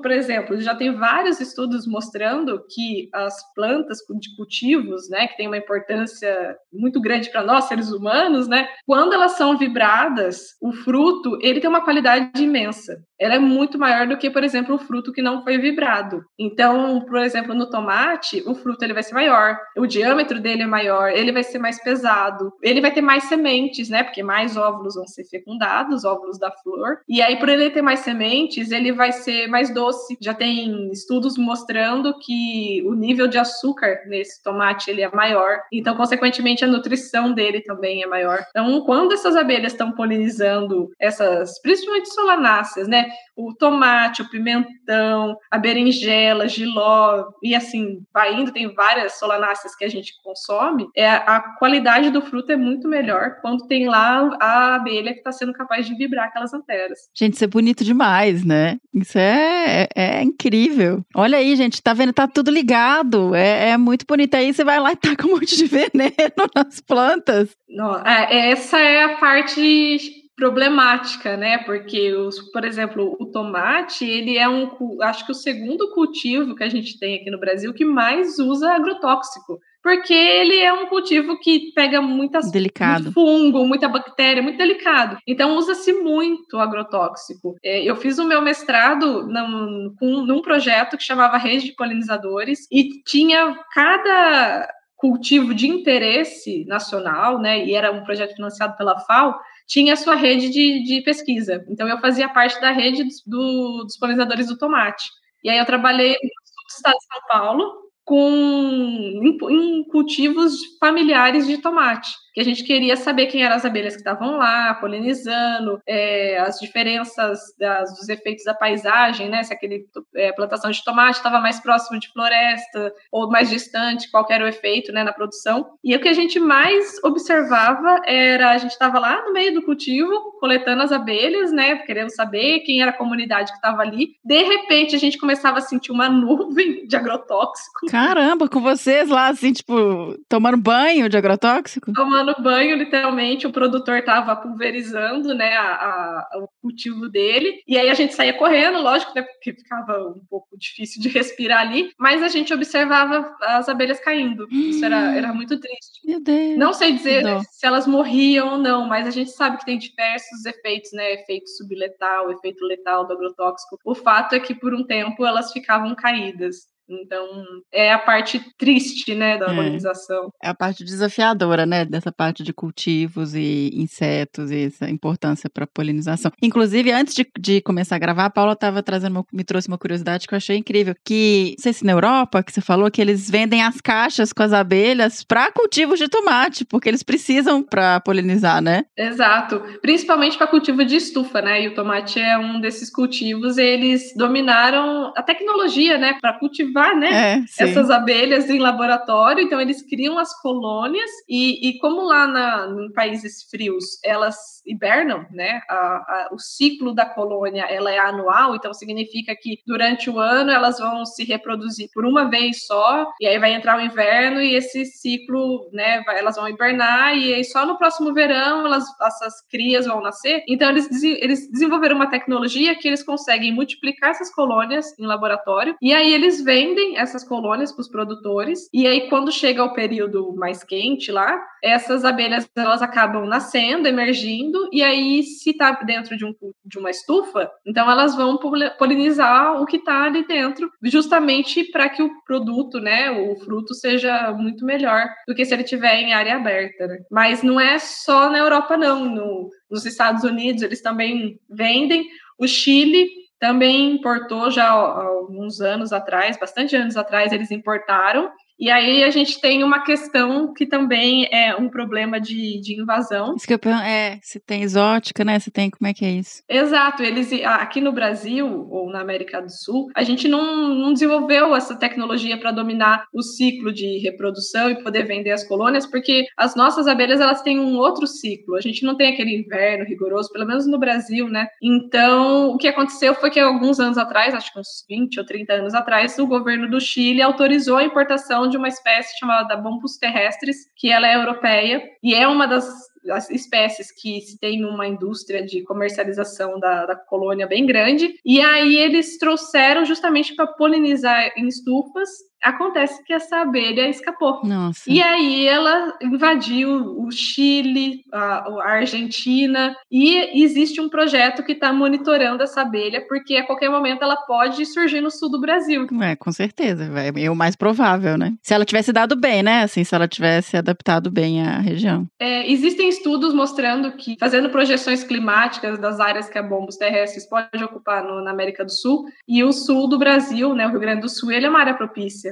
[0.00, 5.46] por exemplo, já tem vários estudos mostrando que as plantas de cultivos, né, que têm
[5.46, 11.38] uma importância muito grande para nós seres humanos, né, quando elas são vibradas, o fruto
[11.40, 13.02] ele tem uma qualidade imensa.
[13.18, 16.24] Ela é muito maior do que, por exemplo, o fruto que não foi vibrado.
[16.36, 20.66] Então, por exemplo, no tomate, o fruto ele vai ser maior, o diâmetro dele é
[20.66, 24.96] maior, ele vai ser mais pesado, ele vai ter mais sementes, né, porque mais óvulos
[24.96, 26.98] vão ser fecundados, óvulos da flor.
[27.08, 30.16] E aí, por ele ter mais sementes, ele vai ser mais mais doce.
[30.20, 35.60] Já tem estudos mostrando que o nível de açúcar nesse tomate ele é maior.
[35.72, 38.44] Então, consequentemente, a nutrição dele também é maior.
[38.50, 43.08] Então, quando essas abelhas estão polinizando essas, principalmente solanáceas, né?
[43.36, 49.84] O tomate, o pimentão, a berinjela, giló e assim, vai indo, tem várias solanáceas que
[49.84, 50.88] a gente consome.
[50.94, 55.32] É a qualidade do fruto é muito melhor quando tem lá a abelha que está
[55.32, 56.98] sendo capaz de vibrar aquelas anteras.
[57.14, 58.76] Gente, isso é bonito demais, né?
[58.92, 61.04] Isso é é, é, incrível.
[61.14, 62.12] Olha aí, gente, tá vendo?
[62.12, 63.34] Tá tudo ligado.
[63.34, 64.34] É, é muito bonito.
[64.34, 67.50] Aí você vai lá e tá com um monte de veneno nas plantas.
[67.68, 71.58] Não, é, essa é a parte problemática, né?
[71.58, 74.68] Porque, os, por exemplo, o tomate, ele é um,
[75.00, 78.72] acho que o segundo cultivo que a gente tem aqui no Brasil que mais usa
[78.72, 83.04] agrotóxico porque ele é um cultivo que pega muitas delicado.
[83.04, 85.18] muito fungo, muita bactéria, muito delicado.
[85.26, 87.56] Então usa-se muito agrotóxico.
[87.64, 93.02] É, eu fiz o meu mestrado num, num projeto que chamava Rede de Polinizadores e
[93.04, 94.68] tinha cada
[95.02, 97.66] cultivo de interesse nacional, né?
[97.66, 101.64] E era um projeto financiado pela FAO, tinha a sua rede de, de pesquisa.
[101.68, 105.04] Então eu fazia parte da rede dos, do, dos polinizadores do tomate.
[105.42, 111.58] E aí eu trabalhei no estado de São Paulo, com em, em cultivos familiares de
[111.58, 112.10] tomate.
[112.32, 116.58] Que a gente queria saber quem eram as abelhas que estavam lá, polinizando, é, as
[116.58, 119.42] diferenças das, dos efeitos da paisagem, né?
[119.42, 124.26] Se aquele é, plantação de tomate estava mais próximo de floresta ou mais distante, qual
[124.30, 125.74] era o efeito né, na produção.
[125.84, 129.62] E o que a gente mais observava era, a gente estava lá no meio do
[129.62, 131.76] cultivo, coletando as abelhas, né?
[131.76, 134.16] Querendo saber quem era a comunidade que estava ali.
[134.24, 137.86] De repente, a gente começava a sentir uma nuvem de agrotóxico.
[137.90, 141.92] Caramba, com vocês lá, assim, tipo, tomando banho de agrotóxico?
[141.92, 147.62] Tomando banho, literalmente, o produtor estava pulverizando, né, a, a, o cultivo dele.
[147.66, 151.60] E aí a gente saía correndo, lógico, né, porque ficava um pouco difícil de respirar
[151.60, 154.46] ali, mas a gente observava as abelhas caindo.
[154.50, 156.00] Isso era, era muito triste.
[156.04, 156.58] Meu Deus.
[156.58, 160.44] Não sei dizer se elas morriam ou não, mas a gente sabe que tem diversos
[160.44, 161.12] efeitos, né?
[161.14, 163.78] Efeito subletal, efeito letal do agrotóxico.
[163.84, 166.71] O fato é que por um tempo elas ficavam caídas.
[166.88, 167.26] Então,
[167.72, 169.48] é a parte triste, né, da É.
[169.50, 170.30] organização.
[170.42, 171.84] É a parte desafiadora, né?
[171.84, 176.30] Dessa parte de cultivos e insetos e essa importância para polinização.
[176.42, 179.78] Inclusive, antes de, de começar a gravar, a Paula tava trazendo uma- me trouxe uma
[179.78, 180.94] curiosidade que eu achei incrível.
[181.04, 184.42] Que, não sei se na Europa, que você falou que eles vendem as caixas com
[184.42, 188.84] as abelhas para cultivos de tomate, porque eles precisam para polinizar, né?
[188.96, 189.60] Exato.
[189.80, 191.62] Principalmente para cultivo de estufa, né?
[191.62, 193.56] E o tomate é um desses cultivos.
[193.56, 197.44] Eles dominaram a tecnologia, né, para cultivar, né?
[197.58, 202.66] É, essas abelhas em laboratório, então eles criam as colônias e, e como lá na,
[202.84, 205.60] em países frios elas hibernam, né?
[205.68, 210.50] A, a- o ciclo da colônia ela é anual, então significa que durante o ano
[210.50, 214.54] elas vão se reproduzir por uma vez só e aí vai entrar o inverno e
[214.54, 216.02] esse ciclo, né?
[216.06, 220.42] vai- elas vão hibernar e aí só no próximo verão elas essas crias vão nascer.
[220.48, 225.92] Então eles, eles desenvolveram uma tecnologia que eles conseguem multiplicar essas colônias em laboratório e
[225.92, 230.62] aí eles vendem essas colônias para os produtores e aí quando chega o período mais
[230.64, 236.34] quente lá, essas abelhas elas acabam nascendo, emergindo e aí se está dentro de, um,
[236.64, 241.88] de uma estufa, então elas vão poli- polinizar o que está ali dentro, justamente para
[241.88, 246.12] que o produto, né, o fruto seja muito melhor do que se ele tiver em
[246.12, 246.86] área aberta.
[246.86, 246.98] Né?
[247.10, 252.06] Mas não é só na Europa não, no, nos Estados Unidos eles também vendem.
[252.38, 258.30] O Chile também importou já há alguns anos atrás, bastante anos atrás, eles importaram.
[258.62, 263.34] E aí a gente tem uma questão que também é um problema de, de invasão.
[263.34, 265.36] Isso que eu pergunto, é, se tem exótica, né?
[265.40, 266.44] Se tem, como é que é isso?
[266.48, 271.56] Exato, eles aqui no Brasil ou na América do Sul, a gente não, não desenvolveu
[271.56, 276.54] essa tecnologia para dominar o ciclo de reprodução e poder vender as colônias, porque as
[276.54, 278.54] nossas abelhas elas têm um outro ciclo.
[278.54, 281.48] A gente não tem aquele inverno rigoroso, pelo menos no Brasil, né?
[281.60, 285.52] Então, o que aconteceu foi que alguns anos atrás, acho que uns 20 ou 30
[285.52, 290.56] anos atrás, o governo do Chile autorizou a importação de uma espécie chamada Bombus terrestres,
[290.76, 292.64] que ela é europeia e é uma das
[293.10, 298.40] as espécies que se tem uma indústria de comercialização da, da colônia bem grande, e
[298.40, 302.08] aí eles trouxeram justamente para polinizar em estufas.
[302.42, 304.40] Acontece que essa abelha escapou.
[304.44, 304.82] Nossa.
[304.90, 311.72] E aí ela invadiu o Chile, a, a Argentina, e existe um projeto que está
[311.72, 315.86] monitorando essa abelha, porque a qualquer momento ela pode surgir no sul do Brasil.
[316.02, 316.84] É, com certeza.
[317.16, 318.32] É o mais provável, né?
[318.42, 319.62] Se ela tivesse dado bem, né?
[319.62, 322.06] Assim, se ela tivesse adaptado bem à região.
[322.20, 327.62] É, existem estudos mostrando que, fazendo projeções climáticas das áreas que a bombos terrestres pode
[327.62, 331.02] ocupar no- na América do Sul, e o sul do Brasil, né, o Rio Grande
[331.02, 332.31] do Sul, ele é uma área propícia.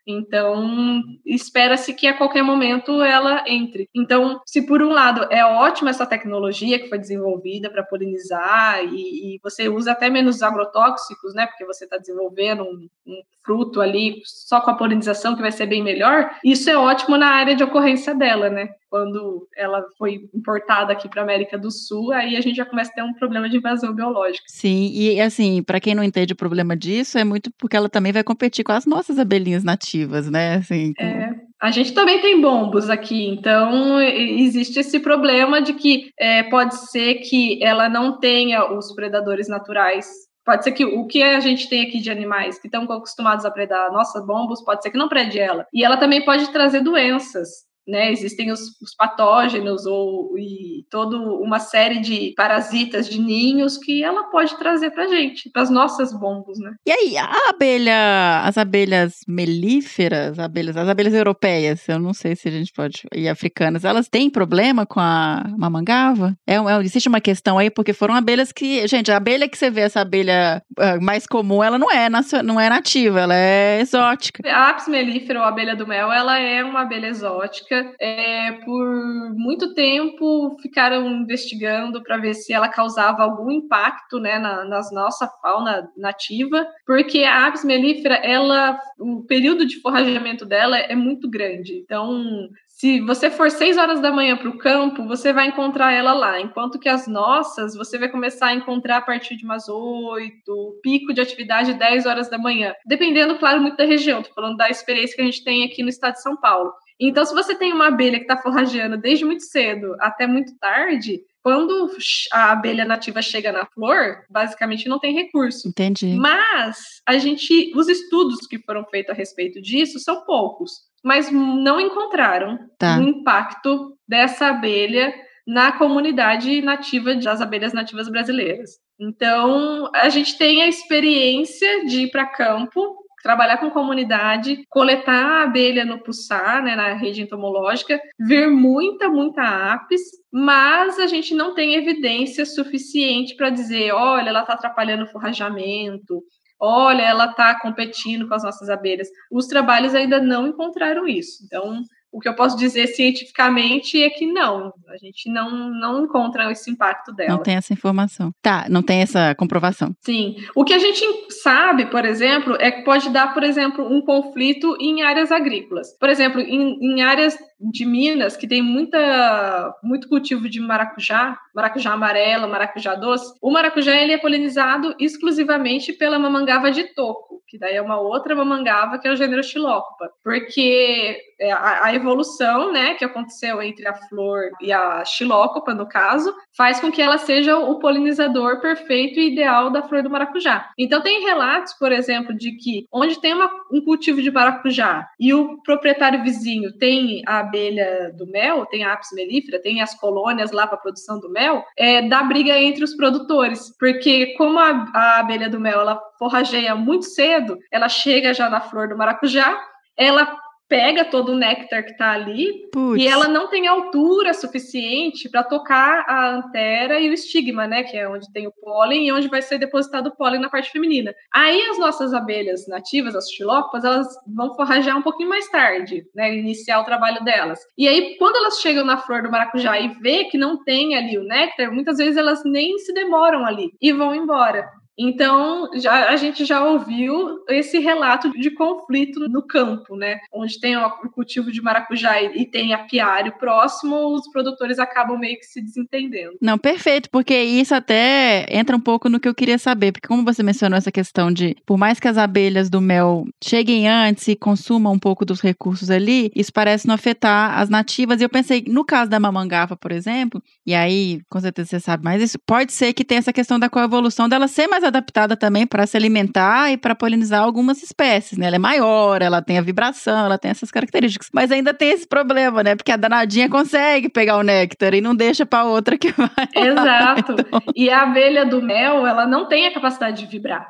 [0.07, 3.87] Então, espera-se que a qualquer momento ela entre.
[3.95, 9.35] Então, se por um lado é ótima essa tecnologia que foi desenvolvida para polinizar e,
[9.35, 11.47] e você usa até menos agrotóxicos, né?
[11.47, 15.65] Porque você está desenvolvendo um, um fruto ali só com a polinização que vai ser
[15.65, 16.31] bem melhor.
[16.43, 18.69] Isso é ótimo na área de ocorrência dela, né?
[18.89, 22.95] Quando ela foi importada aqui para América do Sul, aí a gente já começa a
[22.95, 24.43] ter um problema de invasão biológica.
[24.47, 28.11] Sim, e assim, para quem não entende o problema disso, é muito porque ela também
[28.11, 29.90] vai competir com as nossas abelhinhas nativas,
[30.29, 30.55] né?
[30.55, 36.09] Assim, com- É, a gente também tem bombos aqui, então existe esse problema de que
[36.19, 40.07] é, pode ser que ela não tenha os predadores naturais.
[40.43, 43.51] Pode ser que o que a gente tem aqui de animais que estão acostumados a
[43.51, 45.67] predar nossas bombos, pode ser que não prede ela.
[45.71, 47.47] E ela também pode trazer doenças.
[47.87, 54.03] Né, existem os, os patógenos ou e toda uma série de parasitas de ninhos que
[54.03, 56.73] ela pode trazer para gente, para as nossas bombos, né?
[56.85, 62.47] E aí, a abelha, as abelhas melíferas, abelhas, as abelhas europeias, eu não sei se
[62.47, 66.35] a gente pode, e africanas, elas têm problema com a mamangava?
[66.45, 69.69] É, é- existe uma questão aí, porque foram abelhas que, gente, a abelha que você
[69.69, 72.09] vê, essa abelha ah, mais comum, ela não é,
[72.43, 74.43] não é nativa, ela é exótica.
[74.47, 77.70] A apis mellifera, ou abelha do mel, ela é uma abelha exótica.
[77.71, 77.95] Entomológica.
[77.99, 84.65] É, por muito tempo ficaram investigando para ver se ela causava algum impacto né, na,
[84.65, 90.95] na nossa fauna nativa, porque a Apis mellifera, ela, o período de forrageamento dela é
[90.95, 91.77] muito grande.
[91.77, 96.13] Então, se você for seis horas da manhã para o campo, você vai encontrar ela
[96.13, 96.41] lá.
[96.41, 101.13] Enquanto que as nossas, você vai começar a encontrar a partir de umas oito, pico
[101.13, 102.73] de atividade 10 horas da manhã.
[102.85, 104.21] Dependendo, claro, muito da região.
[104.21, 106.73] Estou falando da experiência que a gente tem aqui no estado de São Paulo.
[107.01, 111.21] Então, se você tem uma abelha que está forrageando desde muito cedo até muito tarde,
[111.41, 111.89] quando
[112.31, 115.67] a abelha nativa chega na flor, basicamente não tem recurso.
[115.67, 116.13] Entendi.
[116.13, 121.79] Mas a gente, os estudos que foram feitos a respeito disso são poucos mas não
[121.79, 122.97] encontraram Tá.
[122.97, 125.13] o impacto dessa abelha
[125.47, 128.79] na comunidade nativa das abelhas nativas brasileiras.
[128.99, 135.43] Então, a gente tem a experiência de ir para campo, trabalhar com comunidade, coletar a
[135.43, 140.01] abelha no pulsar, né, na rede entomológica, ver muita, muita apis,
[140.31, 146.23] mas a gente não tem evidência suficiente para dizer, olha, ela está atrapalhando o forrajamento,
[146.59, 149.09] olha, ela está competindo com as nossas abelhas.
[149.31, 151.43] Os trabalhos ainda não encontraram isso.
[151.43, 151.81] Então,
[152.11, 156.69] o que eu posso dizer cientificamente é que não, a gente não, não encontra esse
[156.69, 157.31] impacto dela.
[157.31, 158.31] Não tem essa informação.
[158.41, 159.95] Tá, não tem essa comprovação.
[160.01, 160.35] Sim.
[160.53, 161.03] O que a gente
[161.41, 165.97] sabe, por exemplo, é que pode dar, por exemplo, um conflito em áreas agrícolas.
[165.97, 171.93] Por exemplo, em, em áreas de Minas, que tem muita, muito cultivo de maracujá, maracujá
[171.93, 177.75] amarelo, maracujá doce, o maracujá ele é polinizado exclusivamente pela mamangava de toco, que daí
[177.75, 183.05] é uma outra mamangava que é o gênero Xilócopa, porque a, a evolução, né, que
[183.05, 187.79] aconteceu entre a flor e a Xilócopa, no caso, faz com que ela seja o
[187.79, 190.69] polinizador perfeito e ideal da flor do maracujá.
[190.77, 195.33] Então tem relatos, por exemplo, de que onde tem uma, um cultivo de maracujá e
[195.33, 200.51] o proprietário vizinho tem a abelha do mel, tem a apis mellifera, tem as colônias
[200.51, 205.19] lá para produção do mel, é, dá briga entre os produtores, porque como a, a
[205.19, 209.59] abelha do mel ela forrageia muito cedo, ela chega já na flor do maracujá,
[209.97, 210.35] ela
[210.71, 213.03] pega todo o néctar que está ali Putz.
[213.03, 217.97] e ela não tem altura suficiente para tocar a antera e o estigma, né, que
[217.97, 221.13] é onde tem o pólen e onde vai ser depositado o pólen na parte feminina.
[221.33, 226.33] Aí as nossas abelhas nativas, as xilócopas, elas vão forragear um pouquinho mais tarde, né,
[226.33, 227.59] iniciar o trabalho delas.
[227.77, 231.17] E aí quando elas chegam na flor do maracujá e vê que não tem ali
[231.17, 234.69] o néctar, muitas vezes elas nem se demoram ali e vão embora.
[235.03, 240.19] Então, já, a gente já ouviu esse relato de conflito no campo, né?
[240.31, 245.39] Onde tem o cultivo de maracujá e, e tem apiário próximo, os produtores acabam meio
[245.39, 246.37] que se desentendendo.
[246.39, 250.23] Não, perfeito, porque isso até entra um pouco no que eu queria saber, porque como
[250.23, 254.35] você mencionou essa questão de, por mais que as abelhas do mel cheguem antes e
[254.35, 258.21] consumam um pouco dos recursos ali, isso parece não afetar as nativas.
[258.21, 262.03] E eu pensei, no caso da mamangava, por exemplo, e aí, com certeza você sabe
[262.03, 265.65] mais isso, pode ser que tenha essa questão da coevolução dela ser mais adaptada também
[265.65, 268.47] para se alimentar e para polinizar algumas espécies, né?
[268.47, 271.29] Ela é maior, ela tem a vibração, ela tem essas características.
[271.33, 272.75] Mas ainda tem esse problema, né?
[272.75, 276.29] Porque a danadinha consegue pegar o néctar e não deixa para outra que vai.
[276.55, 276.67] lá.
[276.67, 277.35] Exato.
[277.39, 280.67] Então, E a abelha do mel, ela não tem a capacidade de vibrar.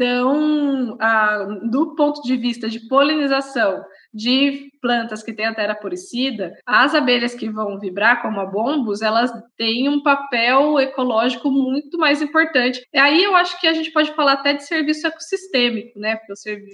[0.00, 3.82] Então, a- do ponto de vista de polinização
[4.16, 9.02] de plantas que têm a terra poricida, as abelhas que vão vibrar, como a bombus,
[9.02, 12.80] elas têm um papel ecológico muito mais importante.
[12.94, 16.16] E aí eu acho que a gente pode falar até de serviço ecossistêmico, né?
[16.16, 16.70] Porque o, servi-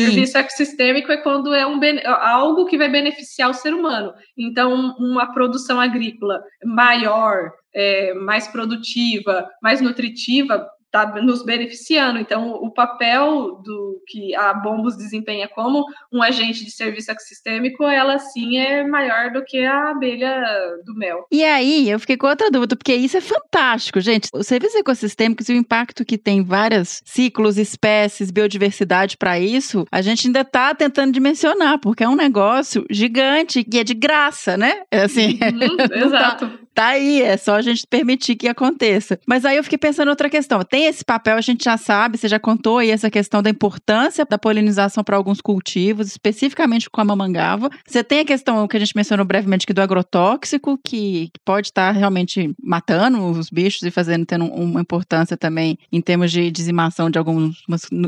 [0.00, 4.12] o serviço ecossistêmico é quando é um bene- algo que vai beneficiar o ser humano.
[4.36, 12.18] Então, uma produção agrícola maior, é, mais produtiva, mais nutritiva, está nos beneficiando.
[12.18, 18.18] Então, o papel do que a Bombus desempenha como um agente de serviço ecossistêmico, ela
[18.18, 20.44] sim é maior do que a abelha
[20.84, 21.26] do mel.
[21.30, 24.28] E aí, eu fiquei com outra dúvida, porque isso é fantástico, gente.
[24.34, 30.02] O serviço ecossistêmico e o impacto que tem vários ciclos, espécies, biodiversidade para isso, a
[30.02, 34.82] gente ainda tá tentando dimensionar, porque é um negócio gigante e é de graça, né?
[34.90, 35.76] É assim, Uhum,
[36.06, 36.48] exato.
[36.48, 39.18] tá aí, é só a gente permitir que aconteça.
[39.26, 40.62] Mas aí eu fiquei pensando em outra questão.
[40.62, 44.24] Tem esse papel, a gente já sabe, você já contou aí essa questão da importância
[44.24, 47.70] da polinização para alguns cultivos, especificamente com a mamangava.
[47.86, 51.90] Você tem a questão que a gente mencionou brevemente aqui do agrotóxico, que pode estar
[51.92, 57.18] realmente matando os bichos e fazendo tendo uma importância também em termos de dizimação de
[57.18, 57.62] alguns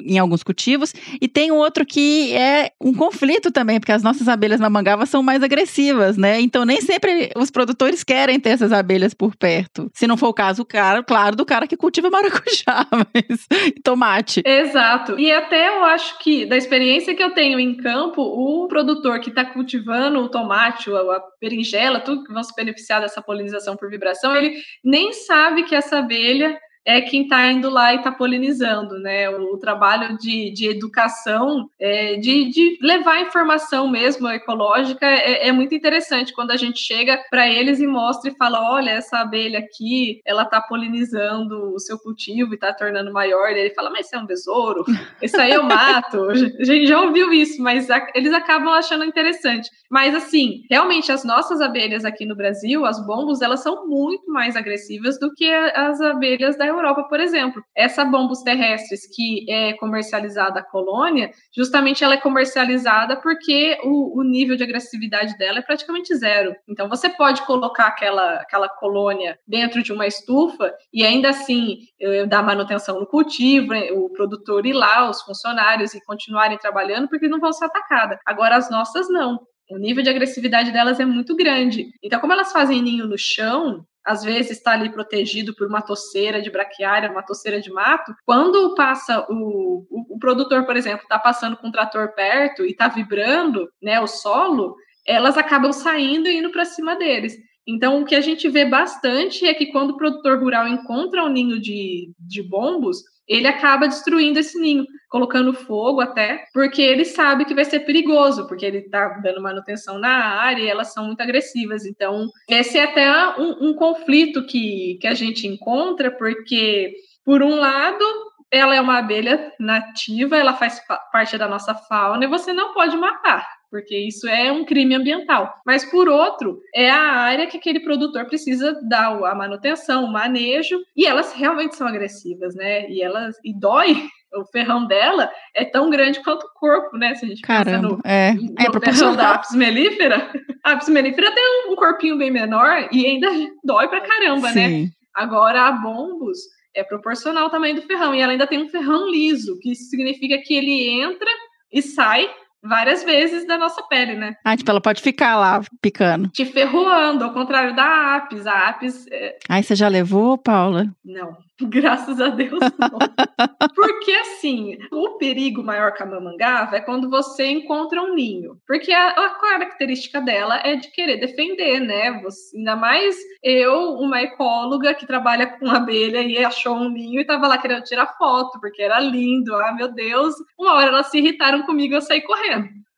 [0.04, 0.94] em alguns cultivos.
[1.20, 5.22] E tem um outro que é um conflito também, porque as nossas abelhas mamangavas são
[5.22, 6.40] mais agressivas, né?
[6.40, 9.90] Então nem sempre os produtores querem ter ter essas abelhas por perto.
[9.94, 13.46] Se não for o caso, claro, do cara que cultiva maracujá, mas
[13.82, 14.42] tomate.
[14.44, 15.18] Exato.
[15.18, 19.30] E até eu acho que, da experiência que eu tenho em campo, o produtor que
[19.30, 24.36] está cultivando o tomate, a berinjela, tudo que vão se beneficiar dessa polinização por vibração,
[24.36, 29.30] ele nem sabe que essa abelha é quem está indo lá e está polinizando, né?
[29.30, 35.52] O, o, trabalho de, de educação, é, de, de levar informação mesmo ecológica é, é
[35.52, 39.60] muito interessante quando a gente chega para eles e mostra e fala: olha, essa abelha
[39.60, 43.50] aqui, ela está polinizando o seu cultivo e está tornando maior.
[43.50, 44.84] E ele fala: mas isso é um besouro,
[45.22, 46.30] isso aí eu mato.
[46.58, 49.70] a gente já ouviu isso, mas a, eles acabam achando interessante.
[49.90, 54.56] Mas assim, realmente as nossas abelhas aqui no Brasil, as bombos, elas são muito mais
[54.56, 57.62] agressivas do que as abelhas da Europa, por exemplo.
[57.76, 64.22] Essa bombos terrestres que é comercializada a colônia, justamente ela é comercializada porque o, o,
[64.22, 66.54] nível de agressividade dela é praticamente zero.
[66.68, 72.26] Então você pode colocar aquela, aquela colônia dentro de uma estufa e ainda assim eh,
[72.26, 77.28] dar manutenção no cultivo, eh, o produtor ir lá, os funcionários e continuarem trabalhando porque
[77.28, 78.18] não vão ser atacadas.
[78.26, 79.38] Agora as nossas não.
[79.70, 81.86] O nível de agressividade delas é muito grande.
[82.02, 86.42] Então, como elas fazem ninho no chão, às vezes está ali protegido por uma toceira
[86.42, 88.14] de braquiária, uma toceira de mato.
[88.24, 92.70] Quando passa o, o, o produtor, por exemplo, está passando com um trator perto e
[92.70, 94.74] está vibrando né, o solo,
[95.06, 97.36] elas acabam saindo e indo para cima deles.
[97.66, 101.28] Então, o que a gente vê bastante é que quando o produtor rural encontra um
[101.28, 102.98] ninho de, de bombos,
[103.28, 108.48] ele acaba destruindo esse ninho, colocando fogo até, porque ele sabe que vai ser perigoso,
[108.48, 111.84] porque ele está dando manutenção na área e elas são muito agressivas.
[111.84, 116.94] Então, esse é até um, um conflito que, que a gente encontra, porque,
[117.26, 118.02] por um lado,
[118.50, 120.80] ela é uma abelha nativa, ela faz
[121.12, 125.50] parte da nossa fauna e você não pode matar porque isso é um crime ambiental.
[125.64, 130.78] Mas, por outro, é a área que aquele produtor precisa dar a manutenção, o manejo,
[130.94, 132.86] e elas realmente são agressivas, né?
[132.90, 133.96] E elas e dói.
[134.34, 137.14] O ferrão dela é tão grande quanto o corpo, né?
[137.14, 140.32] Se a gente Caramba, pensa no, é, no é ferrão da apis mellifera,
[140.64, 143.28] a apis mellifera tem um corpinho bem menor e ainda
[143.62, 144.68] dói pra caramba, né?
[144.68, 144.82] Sim.
[144.84, 144.90] né?
[145.14, 146.38] Agora, a bombos
[146.74, 148.14] é proporcional ao tamanho do ferrão.
[148.14, 151.28] E ela ainda tem um ferrão liso, que significa que ele entra
[151.70, 152.26] e sai
[152.62, 154.36] várias vezes da nossa pele, né?
[154.44, 156.28] Ah, tipo, ela pode ficar lá picando.
[156.28, 158.46] Te ferroando, ao contrário da apis.
[158.46, 159.06] A apis.
[159.10, 159.38] É...
[159.48, 160.86] Ai, você já levou, Paula?
[161.04, 161.36] Não.
[161.68, 162.98] Graças a Deus, não.
[163.74, 168.56] Porque, assim, o perigo maior com a mamangava é quando você encontra um ninho.
[168.66, 172.20] Porque a, a característica dela é de querer defender, né?
[172.22, 177.24] Você, ainda mais eu, uma ecóloga que trabalha com abelha e achou um ninho e
[177.24, 179.54] tava lá querendo tirar foto, porque era lindo.
[179.54, 180.34] Ah, meu Deus.
[180.58, 182.51] Uma hora elas se irritaram comigo e eu saí correndo.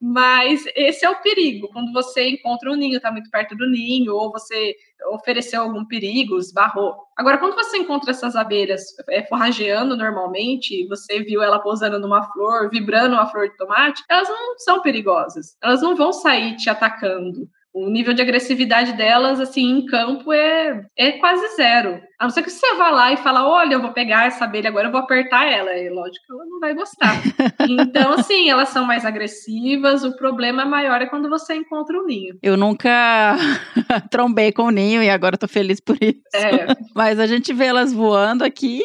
[0.07, 4.14] Mas esse é o perigo, quando você encontra um ninho, está muito perto do ninho,
[4.14, 4.76] ou você
[5.12, 6.94] ofereceu algum perigo, esbarrou.
[7.16, 12.68] Agora, quando você encontra essas abelhas é, forrageando normalmente, você viu ela pousando numa flor,
[12.68, 15.57] vibrando uma flor de tomate, elas não são perigosas.
[15.62, 20.86] Elas não vão sair te atacando o nível de agressividade delas, assim, em campo é,
[20.96, 22.00] é quase zero.
[22.20, 24.68] A não ser que você vá lá e fala, olha, eu vou pegar essa abelha
[24.68, 25.76] agora, eu vou apertar ela.
[25.76, 27.20] E lógico que ela não vai gostar.
[27.68, 32.06] então, assim, elas são mais agressivas, o problema maior é quando você encontra o um
[32.06, 32.38] ninho.
[32.40, 33.36] Eu nunca
[34.08, 36.22] trombei com o ninho e agora tô feliz por isso.
[36.32, 36.68] É.
[36.94, 38.82] Mas a gente vê elas voando aqui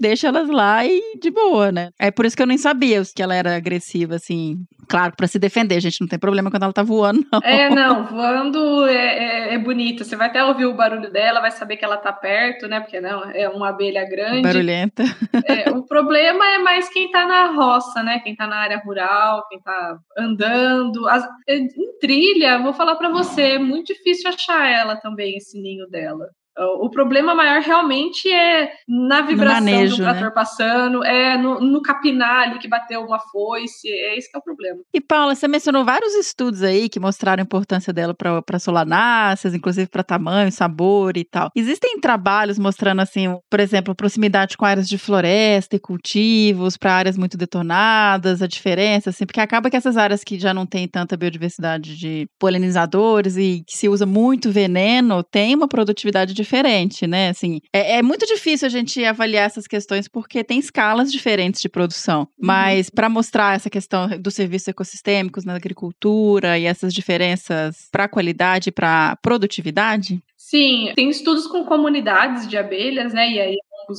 [0.00, 1.90] deixa elas lá e de boa, né?
[1.98, 4.56] É por isso que eu nem sabia que ela era agressiva, assim.
[4.88, 7.40] Claro, para se defender, a gente não tem problema quando ela tá voando, não.
[7.44, 10.04] É, não, voando é, é, é bonito.
[10.04, 12.80] Você vai até ouvir o barulho dela, vai saber que ela tá perto, né?
[12.80, 14.42] Porque não, é uma abelha grande.
[14.42, 15.04] Barulhenta.
[15.44, 18.20] É, o problema é mais quem tá na roça, né?
[18.20, 21.06] Quem tá na área rural, quem tá andando.
[21.08, 21.68] As, em
[22.00, 26.26] trilha, vou falar para você, é muito difícil achar ela também, esse ninho dela.
[26.58, 30.30] O problema maior realmente é na vibração manejo, do trator né?
[30.30, 34.42] passando, é no, no, capinar ali que bateu uma foice, é esse que é o
[34.42, 34.80] problema.
[34.92, 39.88] E Paula, você mencionou vários estudos aí que mostraram a importância dela para solanáceas, inclusive
[39.88, 41.50] para tamanho, sabor e tal.
[41.54, 47.16] Existem trabalhos mostrando assim, por exemplo, proximidade com áreas de floresta e cultivos para áreas
[47.16, 51.16] muito detonadas, a diferença assim, porque acaba que essas áreas que já não têm tanta
[51.16, 57.28] biodiversidade de polinizadores e que se usa muito veneno, tem uma produtividade diferente né?
[57.28, 61.68] Assim, é, é, muito difícil a gente avaliar essas questões porque tem escalas diferentes de
[61.68, 62.20] produção.
[62.20, 62.26] Uhum.
[62.38, 68.68] Mas para mostrar essa questão dos serviços ecossistêmicos na agricultura e essas diferenças para qualidade
[68.68, 73.30] e para produtividade, Sim, tem estudos com comunidades de abelhas, né?
[73.30, 73.56] E aí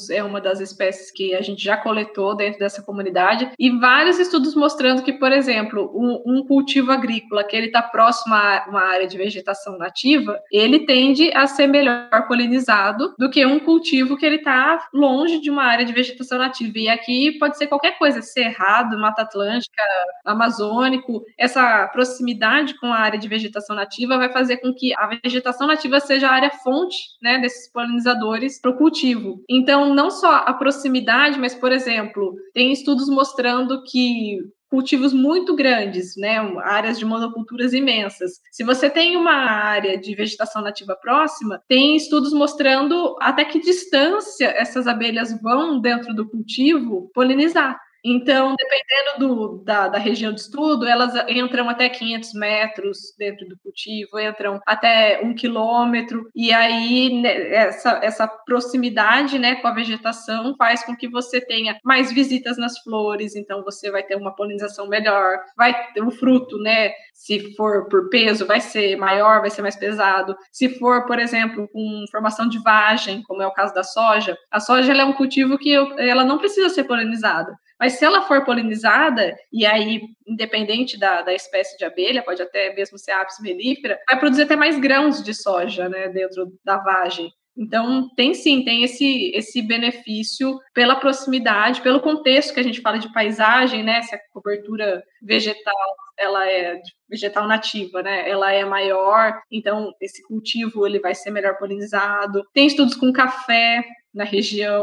[0.09, 4.55] é uma das espécies que a gente já coletou dentro dessa comunidade e vários estudos
[4.55, 9.07] mostrando que, por exemplo, um, um cultivo agrícola que ele está próximo a uma área
[9.07, 14.37] de vegetação nativa, ele tende a ser melhor polinizado do que um cultivo que ele
[14.37, 16.77] está longe de uma área de vegetação nativa.
[16.77, 19.81] E aqui pode ser qualquer coisa, cerrado, mata atlântica,
[20.25, 21.23] amazônico.
[21.37, 25.99] Essa proximidade com a área de vegetação nativa vai fazer com que a vegetação nativa
[25.99, 29.43] seja a área fonte né, desses polinizadores para o cultivo.
[29.49, 36.15] Então, não só a proximidade, mas, por exemplo, tem estudos mostrando que cultivos muito grandes,
[36.15, 38.39] né, áreas de monoculturas imensas.
[38.53, 44.45] Se você tem uma área de vegetação nativa próxima, tem estudos mostrando até que distância
[44.45, 47.77] essas abelhas vão dentro do cultivo polinizar.
[48.03, 53.57] Então, dependendo do, da, da, região de estudo, elas entram até 500 metros dentro do
[53.59, 60.55] cultivo, entram até um quilômetro, e aí né, essa, essa proximidade né, com a vegetação
[60.57, 64.87] faz com que você tenha mais visitas nas flores, então você vai ter uma polinização
[64.87, 66.91] melhor, vai ter o fruto, né?
[67.13, 70.35] Se for por peso, vai ser maior, vai ser mais pesado.
[70.51, 74.59] Se for, por exemplo, com formação de vagem, como é o caso da soja, a
[74.59, 77.55] soja é um cultivo que ela não precisa ser polinizada.
[77.81, 82.71] Mas se ela for polinizada, e aí, independente da, da espécie de abelha, pode até
[82.75, 87.33] mesmo ser apis mellifera, vai produzir até mais grãos de soja, né, dentro da vagem.
[87.57, 92.99] Então, tem sim, tem esse, esse benefício pela proximidade, pelo contexto que a gente fala
[92.99, 94.01] de paisagem, né?
[94.03, 96.79] Se a cobertura vegetal ela é
[97.09, 98.29] vegetal nativa, né?
[98.29, 102.45] Ela é maior, então esse cultivo ele vai ser melhor polinizado.
[102.53, 104.81] Tem estudos com café na região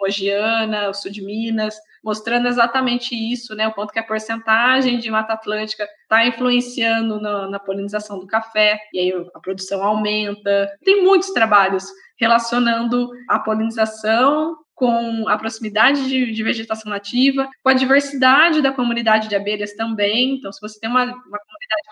[0.00, 1.76] Mogiana, o sul de Minas,
[2.08, 3.68] mostrando exatamente isso, né?
[3.68, 8.78] O quanto que a porcentagem de Mata Atlântica está influenciando na, na, polinização do café,
[8.94, 10.72] e aí a produção aumenta.
[10.82, 11.84] Tem muitos trabalhos
[12.16, 19.28] relacionando a polinização com a proximidade de, de, vegetação nativa, com a diversidade da comunidade
[19.28, 20.36] de abelhas também.
[20.36, 21.38] Então, se você tem uma, uma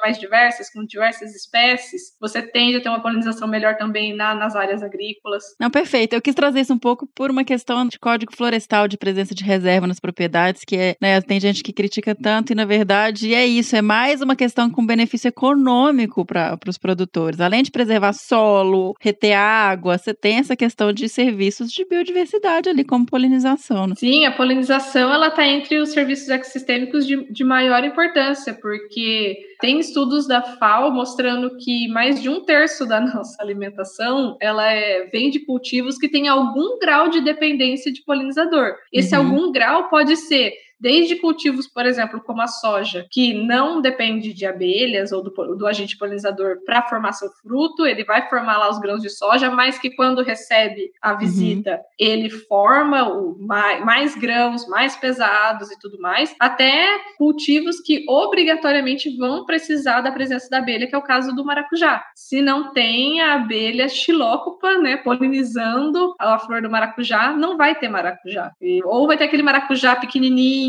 [0.01, 4.55] mais diversa, com diversas espécies, você tende a ter uma polinização melhor também na, nas
[4.55, 5.43] áreas agrícolas.
[5.61, 6.15] Não, perfeito.
[6.15, 9.45] Eu quis trazer isso um pouco por uma questão de código florestal, de presença de
[9.45, 13.47] reserva nas propriedades, que é, né, tem gente que critica tanto, e na verdade é
[13.47, 17.41] isso, é mais uma questão com benefício econômico para os produtores.
[17.41, 22.85] Além de preservar solo, reter água, você tem essa questão de serviços de biodiversidade ali
[22.85, 23.87] como polinização.
[23.87, 23.95] Né?
[23.97, 29.81] Sim, a polinização ela está entre os serviços ecossistêmicos de, de maior importância, porque tem
[29.81, 35.29] estudos da FAO mostrando que mais de um terço da nossa alimentação ela é, vem
[35.29, 38.77] de cultivos que têm algum grau de dependência de polinizador.
[38.93, 39.25] Esse uhum.
[39.25, 44.47] algum grau pode ser desde cultivos, por exemplo, como a soja, que não depende de
[44.47, 48.79] abelhas ou do, do agente polinizador para formar seu fruto, ele vai formar lá os
[48.79, 51.19] grãos de soja, mas que quando recebe a uhum.
[51.19, 51.79] visita, uhum.
[51.99, 59.17] ele forma o, mais, mais grãos, mais pesados e tudo mais, até cultivos que obrigatoriamente
[59.17, 62.05] vão precisar da presença da abelha, que é o caso do maracujá.
[62.15, 67.89] Se não tem a abelha xilócopa, né, polinizando a flor do maracujá, não vai ter
[67.89, 68.53] maracujá.
[68.85, 70.66] Ou vai ter aquele maracujá pequenininho,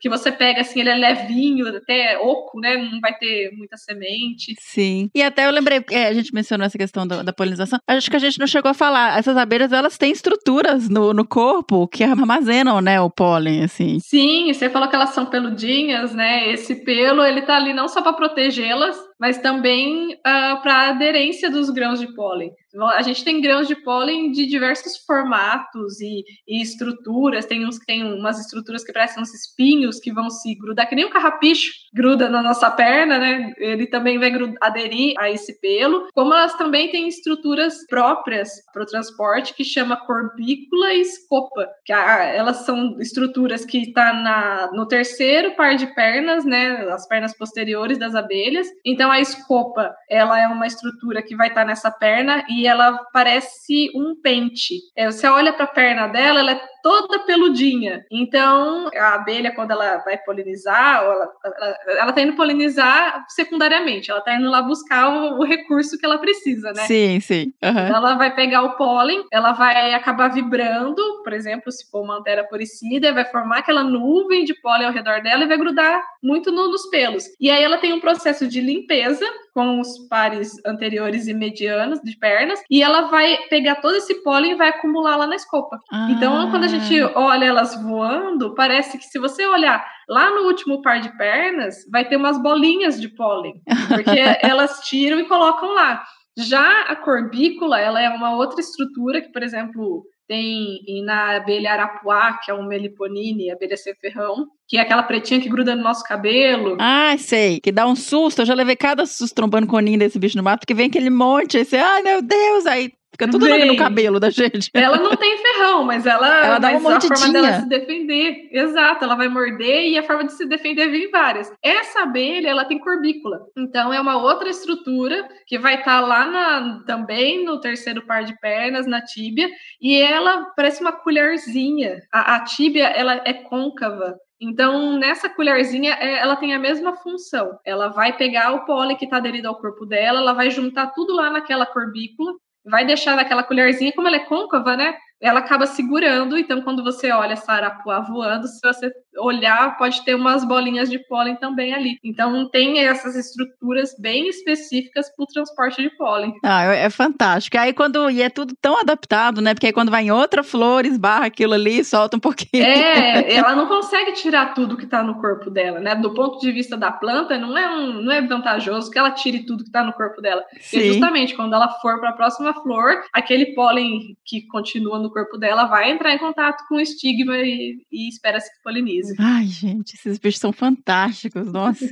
[0.00, 2.76] que você pega assim, ele é levinho, até oco, né?
[2.76, 4.54] Não vai ter muita semente.
[4.60, 5.10] Sim.
[5.14, 8.16] E até eu lembrei, é, a gente mencionou essa questão do, da polinização, acho que
[8.16, 9.18] a gente não chegou a falar.
[9.18, 13.98] Essas abelhas, elas têm estruturas no, no corpo que armazenam, né, o pólen, assim.
[14.00, 16.50] Sim, você falou que elas são peludinhas, né?
[16.50, 20.88] Esse pelo, ele tá ali não só para protegê-las, mas também uh, ah, para a
[20.90, 22.50] aderência dos grãos de pólen.
[22.82, 27.46] A gente tem grãos de pólen de diversos formatos e, e, estruturas.
[27.46, 30.94] Tem uns que tem umas estruturas que parecem uns espinhos que vão se grudar, que
[30.94, 33.52] nem um carrapicho gruda na nossa perna, né?
[33.58, 36.08] Ele também vai aderir a esse pelo.
[36.12, 41.92] Como elas também têm estruturas próprias para o transporte, que chama corbícula e escopa, que
[41.92, 46.88] a, elas são estruturas que estão tá no terceiro par de pernas, né?
[46.90, 48.66] As pernas posteriores das abelhas.
[48.84, 52.98] Então a escopa, ela é uma estrutura que vai estar tá nessa perna e ela
[53.12, 54.80] parece um pente.
[54.96, 58.04] É, você olha para a perna dela, ela é toda peludinha.
[58.10, 64.20] Então, a abelha, quando ela vai polinizar, ela, ela, ela tá indo polinizar secundariamente, ela
[64.20, 66.82] tá indo lá buscar o, o recurso que ela precisa, né?
[66.82, 67.54] Sim, sim.
[67.64, 67.78] Uhum.
[67.78, 72.44] Ela vai pegar o pólen, ela vai acabar vibrando, por exemplo, se for uma antera
[72.44, 76.68] poricida, vai formar aquela nuvem de pólen ao redor dela e vai grudar muito no,
[76.68, 77.24] nos pelos.
[77.40, 79.24] E aí ela tem um processo de limpeza
[79.54, 84.52] com os pares anteriores e medianos de pernas, e ela vai pegar todo esse pólen
[84.52, 85.78] e vai acumular lá na escopa.
[85.90, 86.08] Ah.
[86.10, 90.82] Então, quando a gente olha elas voando, parece que se você olhar lá no último
[90.82, 93.54] par de pernas, vai ter umas bolinhas de pólen,
[93.88, 94.10] porque
[94.42, 96.02] elas tiram e colocam lá.
[96.36, 102.38] Já a corbícula, ela é uma outra estrutura que, por exemplo, tem na abelha arapuá,
[102.42, 106.02] que é um meliponine, abelha sem ferrão, que é aquela pretinha que gruda no nosso
[106.02, 106.76] cabelo.
[106.80, 107.60] Ah, sei.
[107.60, 108.42] Que dá um susto.
[108.42, 110.86] Eu já levei cada susto trombando com o ninho desse bicho no mato, porque vem
[110.86, 114.70] aquele monte, aí você, ai meu Deus, aí Fica tudo no, no cabelo da gente.
[114.74, 117.42] Ela não tem ferrão, mas ela, ela dá mas uma a forma mordidinha.
[117.42, 118.48] dela se defender.
[118.50, 121.52] Exato, ela vai morder e a forma de se defender vem várias.
[121.62, 123.38] Essa abelha, ela tem corbícula.
[123.56, 128.36] Então é uma outra estrutura que vai estar lá na, também no terceiro par de
[128.40, 129.48] pernas, na tíbia,
[129.80, 132.00] e ela parece uma colherzinha.
[132.12, 134.16] A, a tíbia, ela é côncava.
[134.40, 137.58] Então, nessa colherzinha, é, ela tem a mesma função.
[137.64, 141.14] Ela vai pegar o pólen que está aderido ao corpo dela, ela vai juntar tudo
[141.14, 142.32] lá naquela corbícula
[142.64, 144.94] vai deixar naquela colherzinha, como ela é côncava, né?
[145.20, 150.14] Ela acaba segurando, então quando você olha essa arapuá voando, se você olhar, pode ter
[150.14, 151.98] umas bolinhas de pólen também ali.
[152.02, 156.34] Então tem essas estruturas bem específicas para o transporte de pólen.
[156.42, 157.58] Ah, é, é fantástico.
[157.58, 159.54] Aí quando e é tudo tão adaptado, né?
[159.54, 162.64] Porque aí quando vai em outra flor, esbarra aquilo ali, solta um pouquinho.
[162.64, 165.94] É, ela não consegue tirar tudo que está no corpo dela, né?
[165.94, 169.44] Do ponto de vista da planta, não é um, não é vantajoso que ela tire
[169.44, 170.42] tudo que está no corpo dela.
[170.50, 170.92] Porque Sim.
[170.92, 175.64] justamente quando ela for para a próxima flor, aquele pólen que continua no corpo dela
[175.64, 179.03] vai entrar em contato com o estigma e, e espera-se que polinize.
[179.18, 181.84] Ai, gente, esses bichos são fantásticos, nossa.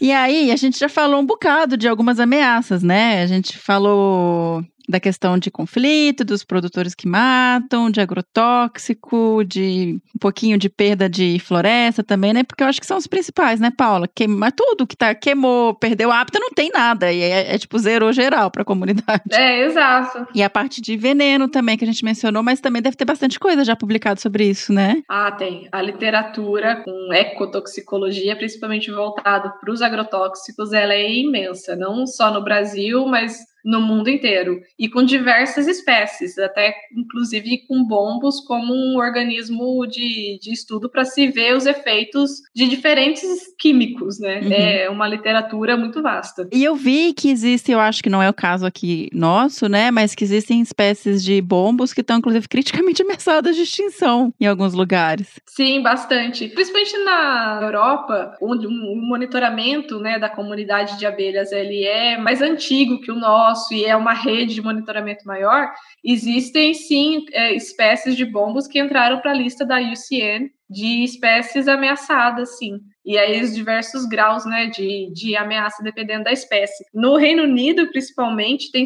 [0.00, 3.22] E aí, a gente já falou um bocado de algumas ameaças, né?
[3.22, 10.18] A gente falou da questão de conflito, dos produtores que matam, de agrotóxico, de um
[10.18, 12.42] pouquinho de perda de floresta também, né?
[12.42, 14.08] Porque eu acho que são os principais, né, Paula?
[14.08, 17.12] Queima tudo que tá queimou, perdeu hábito, não tem nada.
[17.12, 19.22] E é, é tipo zerou geral para a comunidade.
[19.32, 20.26] É, exato.
[20.34, 23.38] E a parte de veneno também que a gente mencionou, mas também deve ter bastante
[23.38, 25.02] coisa já publicada sobre isso, né?
[25.08, 25.68] Ah, tem.
[25.70, 32.42] A literatura com ecotoxicologia, principalmente voltado para os agrotóxicos, ela é imensa, não só no
[32.42, 38.98] Brasil, mas no mundo inteiro e com diversas espécies, até inclusive com bombos como um
[38.98, 44.40] organismo de, de estudo para se ver os efeitos de diferentes químicos, né?
[44.40, 44.52] Uhum.
[44.52, 46.48] É uma literatura muito vasta.
[46.52, 49.90] E eu vi que existe, eu acho que não é o caso aqui nosso, né?
[49.90, 54.74] Mas que existem espécies de bombos que estão, inclusive, criticamente ameaçadas de extinção em alguns
[54.74, 55.40] lugares.
[55.46, 56.48] Sim, bastante.
[56.48, 63.00] Principalmente na Europa, onde o monitoramento né, da comunidade de abelhas ele é mais antigo
[63.00, 65.70] que o nosso e é uma rede de monitoramento maior,
[66.04, 71.68] existem sim é, espécies de bombos que entraram para a lista da UCN de espécies
[71.68, 72.80] ameaçadas, sim.
[73.04, 76.84] E aí os diversos graus né, de, de ameaça dependendo da espécie.
[76.94, 78.84] No Reino Unido, principalmente, tem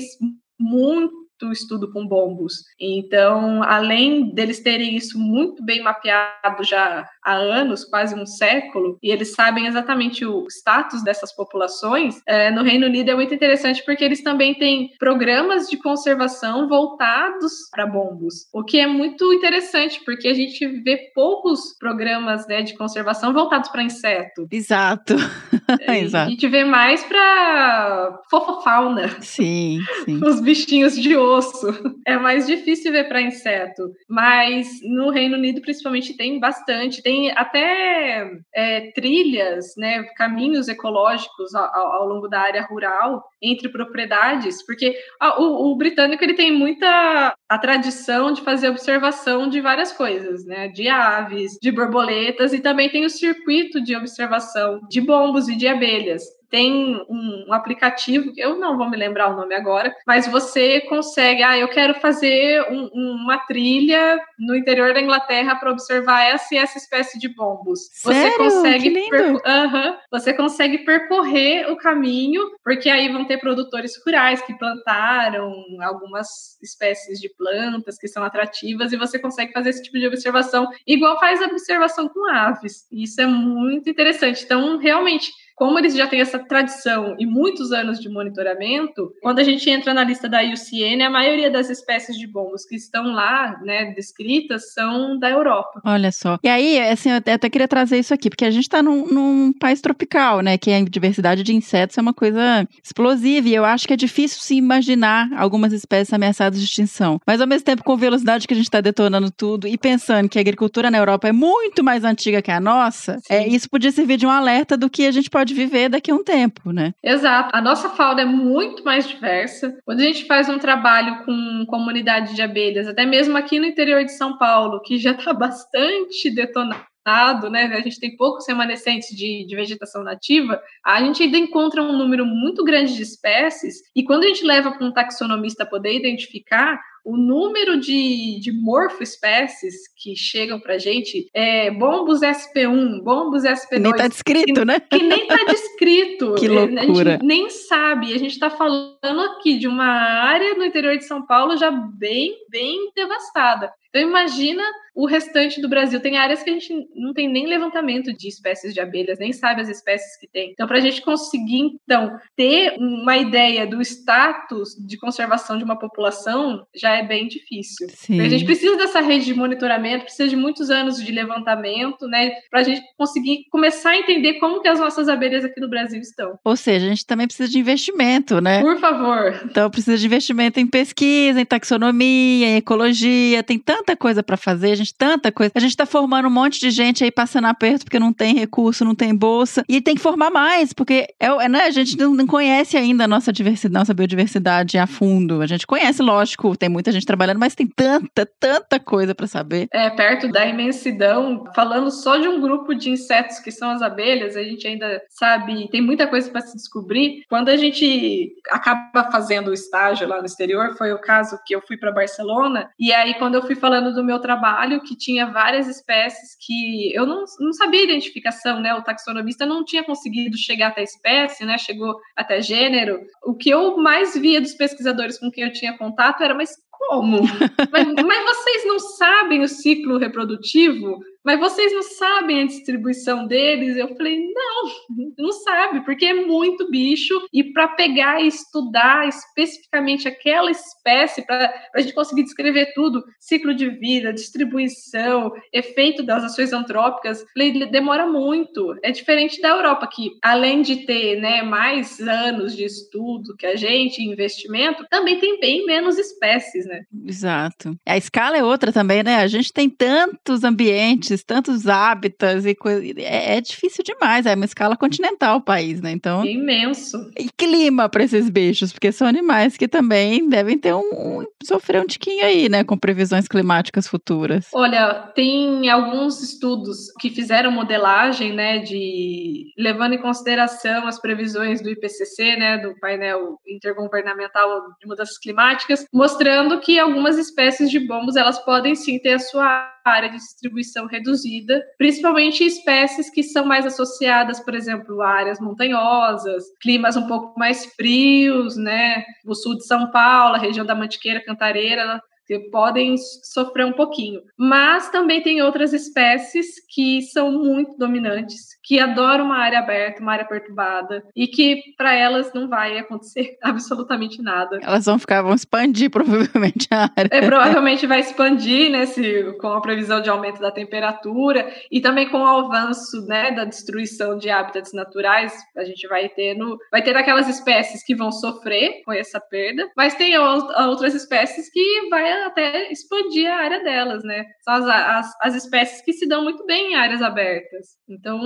[0.58, 2.54] muito estudo com bombos.
[2.80, 9.10] Então, além deles terem isso muito bem mapeado já há anos, quase um século, e
[9.10, 14.04] eles sabem exatamente o status dessas populações, é, no Reino Unido é muito interessante porque
[14.04, 20.28] eles também têm programas de conservação voltados para bombos, o que é muito interessante porque
[20.28, 24.46] a gente vê poucos programas né, de conservação voltados para inseto.
[24.50, 25.14] Exato.
[25.88, 26.28] Exato.
[26.28, 29.08] A gente vê mais para fofofauna.
[29.20, 30.20] Sim, sim.
[30.24, 31.66] Os bichinhos de osso.
[32.06, 33.90] É mais difícil ver para inseto.
[34.08, 37.02] Mas no Reino Unido, principalmente, tem bastante.
[37.02, 44.64] Tem até é, trilhas, né, caminhos ecológicos ao, ao, longo da área rural, entre propriedades,
[44.64, 49.92] porque ah, o, o, britânico ele tem muita a tradição de fazer observação de várias
[49.92, 50.68] coisas, né?
[50.68, 55.68] De aves, de borboletas, e também tem o circuito de observação de bombos e de
[55.68, 60.80] abelhas tem um, um, aplicativo, eu não vou me lembrar o nome agora, mas você
[60.82, 66.54] consegue, ah, eu quero fazer um, uma trilha no interior da Inglaterra para observar essa
[66.54, 67.80] e essa espécie de bombos.
[67.92, 68.32] Sério?
[68.32, 73.92] Você consegue, que perco -huh, você consegue percorrer o caminho, porque aí vão ter produtores
[74.04, 75.52] rurais que plantaram
[75.82, 76.28] algumas
[76.62, 81.18] espécies de plantas que são atrativas e você consegue fazer esse tipo de observação, igual
[81.18, 82.86] faz a observação com aves.
[82.90, 84.44] Isso é muito interessante.
[84.44, 89.42] Então, realmente, como eles já têm essa tradição e muitos anos de monitoramento, quando a
[89.42, 93.58] gente entra na lista da IUCN, a maioria das espécies de bombos que estão lá,
[93.64, 95.80] né, descritas, são da Europa.
[95.82, 96.38] Olha só.
[96.44, 99.52] E aí, assim, eu até queria trazer isso aqui, porque a gente está num, num,
[99.58, 103.86] país tropical, né, que a diversidade de insetos é uma coisa explosiva, e eu acho
[103.88, 107.18] que é difícil se imaginar algumas espécies ameaçadas de extinção.
[107.26, 110.28] Mas, ao mesmo tempo, com a velocidade que a gente está detonando tudo e pensando
[110.28, 113.90] que a agricultura na Europa é muito mais antiga que a nossa, é, isso podia
[113.90, 116.94] servir de um alerta do que a gente pode viver daqui a um tempo, né?
[117.02, 117.50] Exato.
[117.52, 119.78] A nossa fauna é muito mais diversa.
[119.84, 124.04] Quando a gente faz um trabalho com comunidade de abelhas, até mesmo aqui no interior
[124.04, 127.66] de São Paulo, que já está bastante detonado, né?
[127.66, 132.26] A gente tem poucos remanescentes de, de, vegetação nativa, a gente ainda encontra um número
[132.26, 137.16] muito grande de espécies, e quando a gente leva para um taxonomista poder identificar, o
[137.16, 143.78] número de, de morfoespécies que chegam pra gente é bombos SP1, bombos SP2.
[143.78, 144.80] Nem tá descrito, que, né?
[144.80, 146.34] Que nem tá descrito.
[146.36, 147.10] Que É, loucura.
[147.10, 148.12] A gente nem sabe.
[148.12, 152.34] A gente tá falando aqui de uma área no interior de São Paulo já bem,
[152.50, 153.72] bem devastada.
[153.96, 154.62] Então imagina
[154.94, 156.00] o restante do Brasil.
[156.00, 159.62] Tem áreas que a gente não tem nem levantamento de espécies de abelhas, nem sabe
[159.62, 160.50] as espécies que tem.
[160.50, 165.78] Então, para a gente conseguir, então, ter uma ideia do status de conservação de uma
[165.78, 167.88] população, já é bem difícil.
[167.88, 168.20] Sim.
[168.20, 172.60] A gente precisa dessa rede de monitoramento, precisa de muitos anos de levantamento, né, para
[172.60, 176.38] a gente conseguir começar a entender como que as nossas abelhas aqui no Brasil estão.
[176.44, 178.60] Ou seja, a gente também precisa de investimento, né?
[178.60, 179.40] Por favor.
[179.44, 184.76] Então precisa de investimento em pesquisa, em taxonomia, em ecologia, tem tanta coisa para fazer,
[184.76, 185.52] gente, tanta coisa.
[185.54, 188.84] A gente está formando um monte de gente aí passando aperto porque não tem recurso,
[188.84, 192.14] não tem bolsa, e tem que formar mais, porque é, é, né, a gente não,
[192.14, 195.40] não conhece ainda a nossa diversidade, nossa biodiversidade a fundo.
[195.40, 199.68] A gente conhece, lógico, tem muita gente trabalhando, mas tem tanta, tanta coisa para saber.
[199.76, 204.34] É, perto da imensidão, falando só de um grupo de insetos que são as abelhas,
[204.34, 207.24] a gente ainda sabe, tem muita coisa para se descobrir.
[207.28, 211.60] Quando a gente acaba fazendo o estágio lá no exterior, foi o caso que eu
[211.60, 215.68] fui para Barcelona, e aí quando eu fui falando do meu trabalho, que tinha várias
[215.68, 218.74] espécies que eu não, não sabia identificação, né?
[218.74, 221.58] O taxonomista não tinha conseguido chegar até espécie, né?
[221.58, 222.98] Chegou até gênero.
[223.22, 227.20] O que eu mais via dos pesquisadores com quem eu tinha contato era, mas como?
[227.72, 230.98] mas, mas vocês não sabem o ciclo reprodutivo?
[231.26, 233.76] Mas vocês não sabem a distribuição deles?
[233.76, 234.70] Eu falei, não,
[235.18, 237.14] não sabe, porque é muito bicho.
[237.32, 243.52] E para pegar e estudar especificamente aquela espécie, para a gente conseguir descrever tudo, ciclo
[243.52, 248.76] de vida, distribuição, efeito das ações antrópicas, falei, demora muito.
[248.84, 253.56] É diferente da Europa, que além de ter né, mais anos de estudo que a
[253.56, 256.82] gente, investimento, também tem bem menos espécies, né?
[257.04, 257.76] Exato.
[257.84, 259.16] A escala é outra também, né?
[259.16, 262.82] A gente tem tantos ambientes, tantos hábitats e coisa.
[263.00, 264.26] É, é difícil demais.
[264.26, 265.92] É uma escala continental o país, né?
[265.92, 266.22] Então.
[266.22, 267.10] É imenso.
[267.18, 271.80] E clima para esses bichos, porque são animais que também devem ter um, um sofrer
[271.80, 272.64] um tiquinho aí, né?
[272.64, 274.48] Com previsões climáticas futuras.
[274.52, 278.58] Olha, tem alguns estudos que fizeram modelagem, né?
[278.58, 282.58] De levando em consideração as previsões do IPCC, né?
[282.58, 288.98] Do painel intergovernamental de mudanças climáticas, mostrando que algumas espécies de bombos elas podem sim
[288.98, 295.00] ter a sua área de distribuição reduzida, principalmente espécies que são mais associadas, por exemplo,
[295.02, 299.04] a áreas montanhosas, climas um pouco mais frios, né?
[299.24, 304.20] O sul de São Paulo, a região da Mantiqueira, Cantareira, que podem sofrer um pouquinho.
[304.36, 310.12] Mas também tem outras espécies que são muito dominantes, que adoram uma área aberta, uma
[310.12, 314.58] área perturbada, e que para elas não vai acontecer absolutamente nada.
[314.62, 317.08] Elas vão ficar, vão expandir provavelmente a área.
[317.10, 322.08] É, provavelmente vai expandir, né, se, com a previsão de aumento da temperatura e também
[322.08, 326.82] com o avanço, né, da destruição de hábitats naturais, a gente vai ter no, vai
[326.82, 332.15] ter aquelas espécies que vão sofrer com essa perda, mas tem outras espécies que vai
[332.24, 334.24] até expandir a área delas, né?
[334.42, 337.76] São as, as, as espécies que se dão muito bem em áreas abertas.
[337.88, 338.20] Então,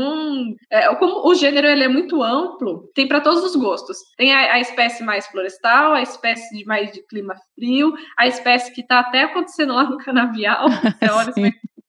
[0.71, 3.99] é, como o gênero ele é muito amplo, tem para todos os gostos.
[4.17, 8.73] Tem a, a, espécie mais florestal, a espécie de mais de clima frio, a espécie
[8.73, 10.69] que está até acontecendo lá no canavial.
[11.01, 11.33] Você olha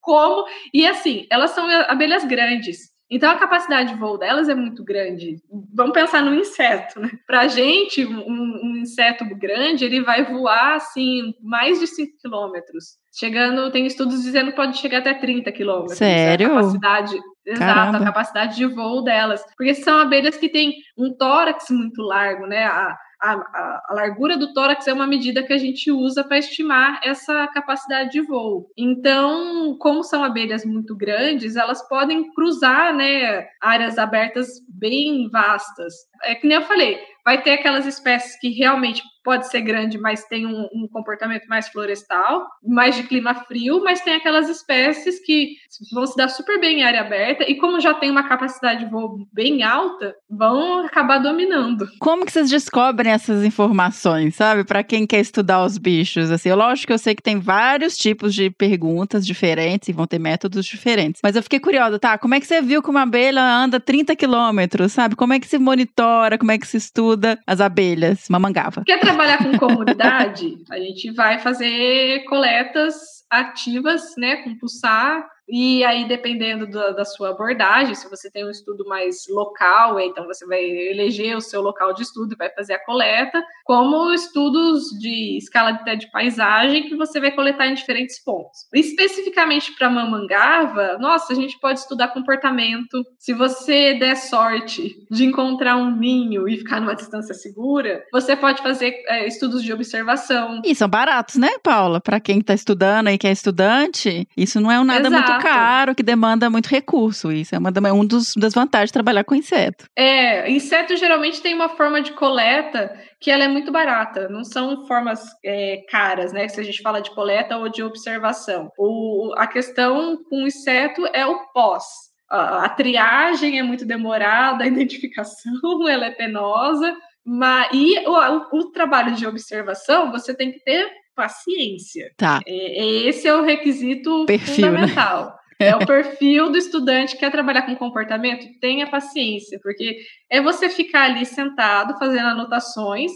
[0.01, 0.45] como.
[0.73, 2.90] E assim, elas são abelhas grandes.
[3.11, 5.35] Então a capacidade de voo delas é muito grande.
[5.75, 7.11] Vamos pensar no inseto, né?
[7.27, 13.01] Para a gente, um, um, inseto grande, ele vai voar assim mais de 5 quilômetros.
[13.13, 15.97] Chegando, tem estudos dizendo que pode chegar até 30 quilômetros.
[15.97, 16.47] Sério?
[16.47, 19.43] A capacidade, exato, a capacidade de voo delas.
[19.57, 22.63] Porque são abelhas que têm um tórax muito largo, né?
[22.63, 26.39] A, a, a, a, largura do tórax é uma medida que a gente usa para
[26.39, 28.69] estimar essa capacidade de voo.
[28.75, 35.93] Então, como são abelhas muito grandes, elas podem cruzar né, áreas abertas bem vastas.
[36.23, 40.25] É que nem eu falei, vai ter aquelas espécies que realmente pode ser grande, mas
[40.25, 45.55] tem um, um, comportamento mais florestal, mais de clima frio, mas tem aquelas espécies que
[45.93, 48.91] vão se dar super bem em área aberta e como já tem uma capacidade de
[48.91, 51.87] voo bem alta, vão acabar dominando.
[51.99, 54.63] Como que vocês descobrem essas informações, sabe?
[54.63, 58.33] Para quem quer estudar os bichos, assim, lógico que eu sei que tem vários tipos
[58.33, 62.17] de perguntas diferentes e vão ter métodos diferentes, mas eu fiquei curiosa, tá?
[62.17, 65.15] Como é que você viu que uma abelha anda 30 quilômetros, sabe?
[65.15, 68.83] Como é que se monitora, como é que se estuda as abelhas, mamangava?
[69.11, 76.65] Trabalhar com comunidade, a gente vai fazer coletas ativas, né, com pulsar E aí, dependendo
[76.67, 81.35] da, da, sua abordagem, se você tem um estudo mais local, então você vai eleger
[81.35, 85.95] o seu local de estudo e vai fazer a coleta, como estudos de escala de,
[85.97, 88.59] de paisagem que você vai coletar em diferentes pontos.
[88.73, 93.03] Especificamente para mamangava, nossa, a gente pode estudar comportamento.
[93.19, 98.61] Se você der sorte de encontrar um ninho e ficar numa distância segura, você pode
[98.61, 100.61] fazer é, estudos de observação.
[100.63, 101.99] E são baratos, né, Paula?
[101.99, 105.29] Para quem está estudando e que é estudante, isso não é um nada Exato.
[105.29, 107.31] muito caro, que demanda muito recurso.
[107.31, 109.85] Isso é uma, um dos das vantagens de trabalhar com inseto.
[109.95, 114.27] É, inseto geralmente tem uma forma de coleta que ela é muito barata.
[114.29, 116.47] Não são formas é, caras, né?
[116.47, 118.71] Se a gente fala de coleta ou de observação.
[118.77, 121.83] O, a questão com inseto é o pós.
[122.29, 126.95] A, a triagem é muito demorada, a identificação ela é penosa.
[127.23, 132.11] Mas, e o, o, o trabalho de observação, você tem que ter paciência.
[132.17, 132.39] Tá.
[132.45, 134.87] É, esse é o requisito perfil, né?
[134.87, 135.25] fundamental.
[135.25, 135.35] Né?
[135.61, 140.71] É o perfil do estudante que quer trabalhar com comportamento, tenha paciência, porque é você
[140.71, 143.11] ficar ali sentado fazendo anotações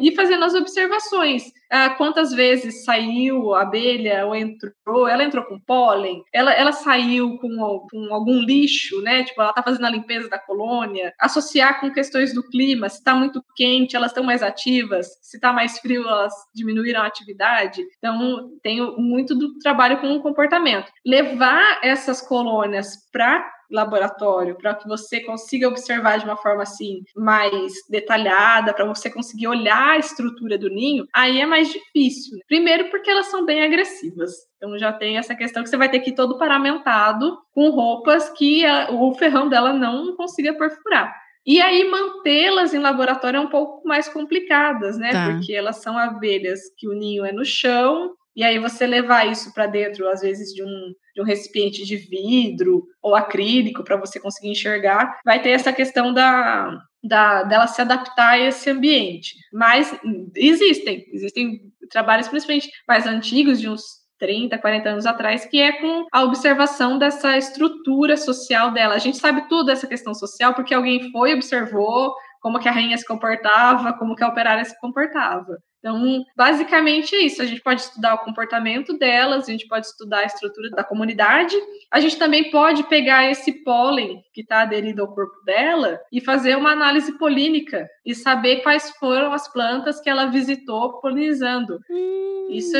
[0.00, 1.52] e fazendo as observações.
[1.74, 5.08] Ah, quantas vezes saiu a abelha ou entrou?
[5.08, 6.22] Ela entrou com pólen?
[6.30, 7.48] Ela, ela saiu com,
[7.90, 9.24] com algum lixo, né?
[9.24, 11.14] Tipo, ela está fazendo a limpeza da colônia.
[11.18, 12.90] Associar com questões do clima.
[12.90, 15.06] Se está muito quente, elas estão mais ativas.
[15.22, 17.82] Se está mais frio, elas diminuíram a atividade.
[17.96, 20.92] Então, tem muito do trabalho com o comportamento.
[21.06, 27.72] Levar essas colônias para laboratório, para que você consiga observar de uma forma assim mais
[27.88, 32.38] detalhada, para você conseguir olhar a estrutura do ninho, aí é mais difícil.
[32.46, 34.32] Primeiro porque elas são bem agressivas.
[34.56, 38.30] Então já tem essa questão que você vai ter que ir todo paramentado com roupas
[38.30, 41.14] que a, o ferrão dela não consiga perfurar.
[41.44, 45.10] E aí mantê-las em laboratório é um pouco mais complicadas, né?
[45.10, 45.30] Tá.
[45.32, 49.52] Porque elas são abelhas que o ninho é no chão, e aí você levar isso
[49.52, 54.18] para dentro, às vezes, de um, de um recipiente de vidro ou acrílico para você
[54.18, 59.34] conseguir enxergar, vai ter essa questão da, da, dela se adaptar a esse ambiente.
[59.52, 59.94] Mas
[60.36, 63.82] existem, existem trabalhos principalmente mais antigos, de uns
[64.18, 68.94] 30, 40 anos atrás, que é com a observação dessa estrutura social dela.
[68.94, 72.98] A gente sabe tudo dessa questão social porque alguém foi, observou como que a rainha
[72.98, 75.56] se comportava, como que a operária se comportava.
[75.78, 77.40] Então, basicamente é isso.
[77.40, 81.56] A gente pode estudar o comportamento delas, a gente pode estudar a estrutura da comunidade.
[81.90, 86.56] A gente também pode pegar esse pólen que está aderido ao corpo dela e fazer
[86.56, 91.78] uma análise polínica e saber quais foram as plantas que ela visitou polinizando.
[91.90, 92.76] Hum, isso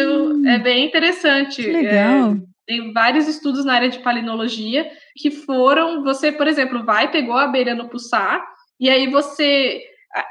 [0.47, 1.63] é bem interessante.
[1.63, 2.35] Legal.
[2.35, 6.03] É, tem vários estudos na área de palinologia que foram.
[6.05, 8.45] Você, por exemplo, vai, pegou a abelha no pulsar,
[8.83, 9.81] e aí você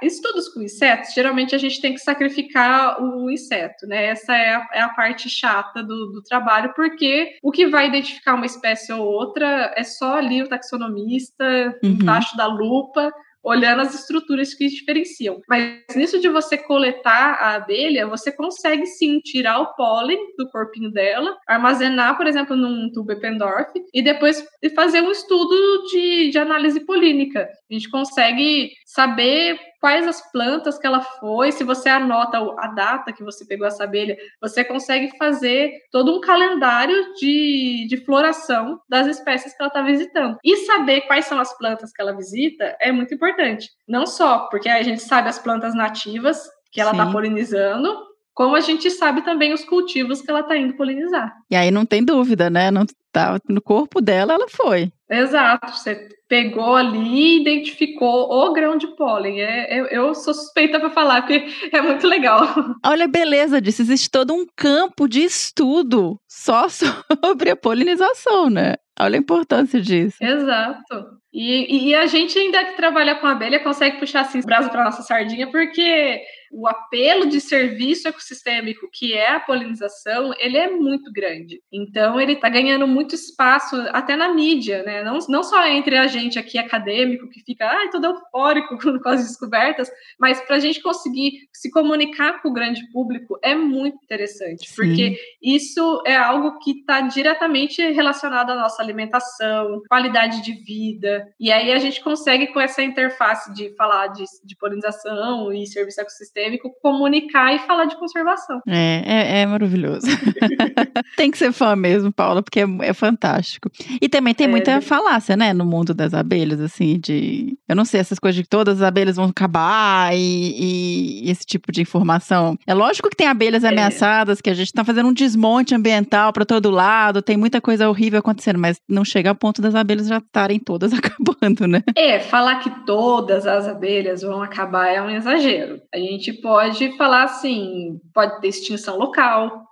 [0.02, 4.08] estudos com insetos, geralmente a gente tem que sacrificar o inseto, né?
[4.08, 8.36] Essa é a, é a parte chata do, do, trabalho, porque o que vai identificar
[8.36, 11.44] uma espécie ou outra é só ali o taxonomista,
[11.82, 11.90] uhum.
[11.90, 13.12] embaixo da lupa,
[13.44, 15.42] olhando as estruturas que diferenciam.
[15.48, 20.92] Mas nisso de você coletar a abelha, você consegue sim tirar o pólen do corpinho
[20.92, 24.44] dela, armazenar, por exemplo, num tubo Eppendorf e depois
[24.76, 27.48] fazer um estudo de, de análise polínica.
[27.70, 33.14] A gente consegue saber quais as plantas que ela foi, se você anota a data
[33.14, 39.08] que você pegou essa abelha, você consegue fazer todo um calendário de, de floração das
[39.08, 40.38] espécies que ela está visitando.
[40.44, 43.70] E saber quais são as plantas que ela visita é muito importante.
[43.88, 48.60] Não só porque a gente sabe as plantas nativas que ela está polinizando, como a
[48.60, 51.34] gente sabe também os cultivos que ela está indo polinizar.
[51.50, 52.72] E aí não tem dúvida, né?
[52.72, 54.92] Não tá no corpo dela, ela foi.
[55.10, 55.74] Exato.
[55.74, 59.42] Você pegou ali e identificou o grão de pólen.
[59.42, 62.42] É, eu, eu sou suspeita para falar, porque é muito legal.
[62.86, 63.82] Olha a beleza disso.
[63.82, 68.76] Existe todo um campo de estudo só sobre a polinização, né?
[68.98, 70.18] Olha a importância disso.
[70.22, 71.20] Exato.
[71.34, 74.84] E, e, a gente ainda que trabalha com abelha consegue puxar assim, o braço para
[74.84, 76.22] nossa sardinha, porque
[76.52, 81.62] o apelo de serviço ecossistêmico, que é a polinização, ele é muito grande.
[81.72, 85.04] Então, ele está ganhando muito espaço até na mídia, né?
[85.04, 89.26] Não, não só entre a gente aqui acadêmico, que fica ah, todo eufórico com as
[89.26, 89.90] descobertas,
[90.20, 94.76] mas para a gente conseguir se comunicar com o grande público é muito interessante, Sim.
[94.76, 101.52] porque isso é algo que está diretamente relacionado à nossa alimentação, qualidade de vida, e
[101.52, 106.41] aí a gente consegue, com essa interface de falar de, de polinização e serviço ecossistêmico,
[106.42, 108.60] sistêmico, comunicar e falar de conservação.
[108.68, 110.08] É, é, é maravilhoso.
[111.16, 113.70] tem que ser fã mesmo, Paula, porque é, é fantástico.
[114.02, 117.58] E também tem É, muita de- falácia, né, no mundo das abelhas, assim, de.
[117.68, 121.46] Eu não sei, essas coisas de que todas as abelhas vão acabar e, e esse
[121.46, 122.58] tipo de informação.
[122.66, 126.46] É lógico que tem abelhas ameaçadas, que a gente tá fazendo um desmonte ambiental para
[126.46, 130.18] todo lado, tem muita coisa horrível acontecendo, mas não chega ao ponto das abelhas já
[130.18, 131.82] estarem todas acabando, né?
[131.96, 135.80] É, falar que todas as abelhas vão acabar é um exagero.
[135.94, 139.66] A gente pode falar assim, pode ter extinção local,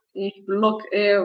[0.48, 1.20] gente é,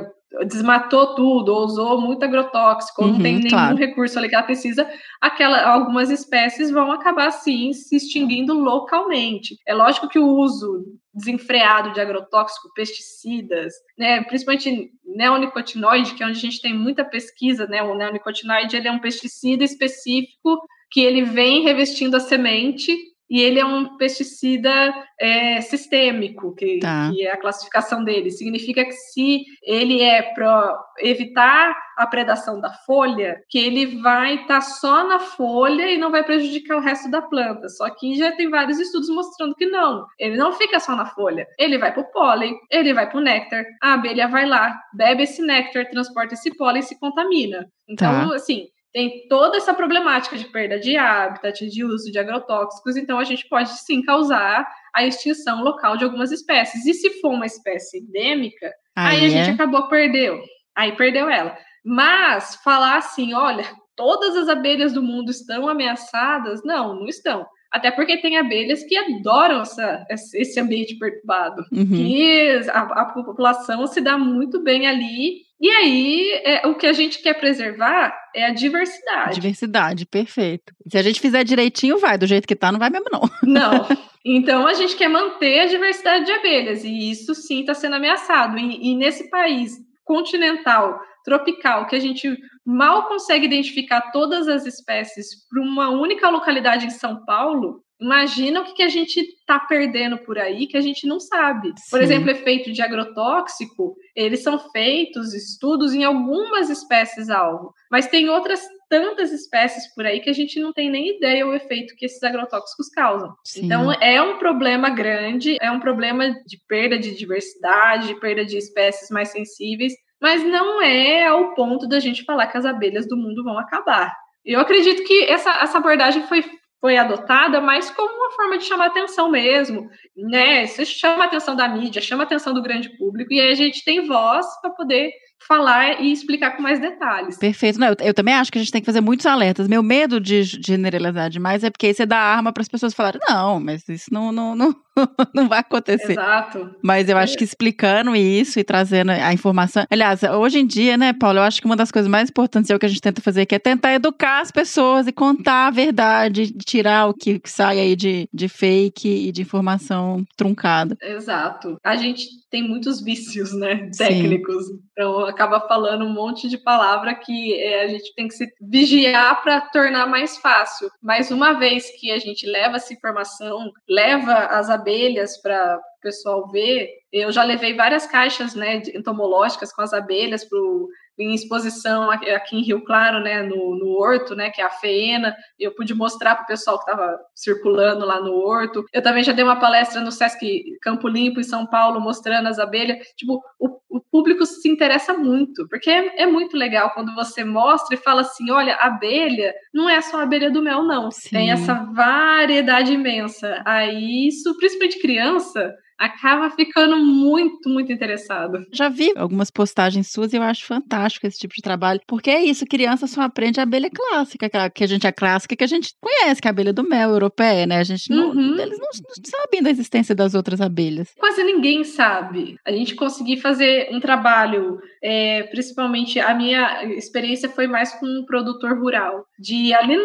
[0.47, 3.77] desmatou tudo, ou usou muito agrotóxico, ou Uhum, não tem nenhum claro.
[3.77, 4.89] recurso ali que ela precisa,
[5.21, 9.57] aquela, algumas espécies vão acabar sim se extinguindo localmente.
[9.67, 16.39] É lógico que o uso desenfreado de agrotóxico, pesticidas, né, principalmente neonicotinoide, que é onde
[16.39, 20.61] a gente tem muita pesquisa, né, o neonicotinoide ele é um pesticida específico
[20.91, 22.97] que ele vem revestindo a semente
[23.31, 27.11] e ele é um pesticida é, sistêmico, que, Tá.
[27.13, 28.31] que é a classificação dele.
[28.31, 34.61] Significa que se ele é para evitar a predação da folha, que ele vai estar
[34.61, 37.69] só na folha e não vai prejudicar o resto da planta.
[37.69, 40.05] Só que já tem vários estudos mostrando que não.
[40.19, 41.47] Ele não fica só na folha.
[41.59, 43.65] Ele vai para o pólen, ele vai para o néctar.
[43.83, 47.67] A abelha vai lá, bebe esse néctar, transporta esse pólen e se contamina.
[47.89, 48.35] Então, Tá.
[48.37, 53.25] assim, tem toda essa problemática de perda de hábitat, de uso de agrotóxicos, então a
[53.25, 54.65] gente pode sim causar
[54.95, 56.87] a extinção local de algumas espécies.
[56.87, 59.29] E se for uma espécie endêmica, aí, a é.
[59.29, 60.41] gente acabou, perdeu.
[60.77, 61.59] Aí perdeu ela.
[61.85, 63.65] Mas falar assim, olha,
[63.97, 66.63] todas as abelhas do mundo estão ameaçadas?
[66.65, 67.45] Não, não estão.
[67.73, 71.85] Até porque tem abelhas que adoram essa, esse ambiente perturbado Uhum.
[71.85, 75.41] que a, a população se dá muito bem ali.
[75.65, 79.37] E aí, é, o que a gente quer preservar é a diversidade.
[79.37, 80.75] Diversidade, perfeito.
[80.87, 82.19] Se a gente fizer direitinho, vai.
[82.19, 83.23] Do jeito que tá, não vai mesmo, não.
[83.43, 83.89] Não.
[84.23, 88.59] Então, a gente quer manter a diversidade de abelhas, e isso sim está sendo ameaçado.
[88.59, 89.73] E, e nesse país
[90.05, 96.85] continental, tropical, que a gente mal consegue identificar todas as espécies para uma única localidade
[96.85, 100.81] em São Paulo, imagina o que, que a gente está perdendo por aí que a
[100.81, 101.73] gente não sabe.
[101.91, 102.05] Por Sim.
[102.05, 109.33] exemplo, efeito de agrotóxico, eles são feitos estudos em algumas espécies-alvo, mas tem outras tantas
[109.33, 112.89] espécies por aí que a gente não tem nem ideia o efeito que esses agrotóxicos
[112.91, 113.35] causam.
[113.45, 113.65] Sim.
[113.65, 118.59] Então, é um problema grande, é um problema de perda de diversidade, de perda de
[118.59, 123.17] espécies mais sensíveis, mas não é ao ponto da gente falar que as abelhas do
[123.17, 124.15] mundo vão acabar.
[124.45, 126.45] Eu acredito que essa, essa abordagem foi,
[126.85, 130.65] foi adotada mais como uma forma de chamar atenção mesmo, né?
[130.65, 133.55] Isso chama a atenção da mídia, chama a atenção do grande público, e aí a
[133.55, 135.11] gente tem voz para poder
[135.47, 137.37] falar e explicar com mais detalhes.
[137.39, 137.79] Perfeito.
[137.79, 139.69] Não, eu, eu também acho que a gente tem que fazer muitos alertas.
[139.69, 143.21] Meu medo de generalizar demais é porque aí você dá arma para as pessoas falarem,
[143.29, 144.75] não, mas isso não, não, não,
[145.35, 146.13] não vai acontecer.
[146.13, 146.75] Exato.
[146.83, 147.37] Mas eu acho É.
[147.37, 149.85] que explicando isso e trazendo a informação.
[149.91, 152.75] Aliás, hoje em dia, né, Paulo, eu acho que uma das coisas mais importantes é
[152.75, 155.71] o que a gente tenta fazer, que é tentar educar as pessoas e contar a
[155.71, 160.97] verdade, tirar o que sai aí de, de fake e de informação truncada.
[161.03, 161.77] Exato.
[161.85, 164.05] A gente tem muitos vícios, né, Sim.
[164.05, 164.65] técnicos.
[164.93, 169.43] Então acaba falando um monte de palavra que é, a gente tem que se vigiar
[169.43, 170.89] para tornar mais fácil.
[171.03, 176.49] Mas uma vez que a gente leva essa informação, leva as abelhas para o pessoal
[176.51, 180.89] ver, eu já levei várias caixas, né, entomológicas com as abelhas pro
[181.19, 185.35] em exposição aqui em Rio Claro, né, no, no Horto, né, que é a FEENA,
[185.59, 188.85] eu pude mostrar para o pessoal que estava circulando lá no Horto.
[188.93, 192.59] Eu também já dei uma palestra no Sesc Campo Limpo, em São Paulo, mostrando as
[192.59, 192.99] abelhas.
[193.17, 197.95] Tipo, o, o público se interessa muito, porque é, é muito legal quando você mostra
[197.95, 201.11] e fala assim: olha, abelha não é só a abelha do mel, não.
[201.11, 201.31] Sim.
[201.31, 203.63] Tem essa variedade imensa.
[203.65, 205.75] Aí, isso, principalmente criança,
[206.05, 208.65] acaba ficando muito, muito interessado.
[208.73, 212.01] Já vi algumas postagens suas e eu acho fantástico esse tipo de trabalho.
[212.07, 215.65] Porque é isso, criança só aprende a abelha clássica, que a gente é clássica, que
[215.65, 217.79] a gente conhece, que é a abelha do mel europeia, né?
[217.79, 218.59] A gente não, Uhum.
[218.59, 221.13] eles não, não sabem da existência das outras abelhas.
[221.19, 222.57] Quase ninguém sabe.
[222.67, 228.25] A gente conseguir fazer um trabalho, é, principalmente a minha experiência foi mais com um
[228.25, 229.97] produtor rural, de ali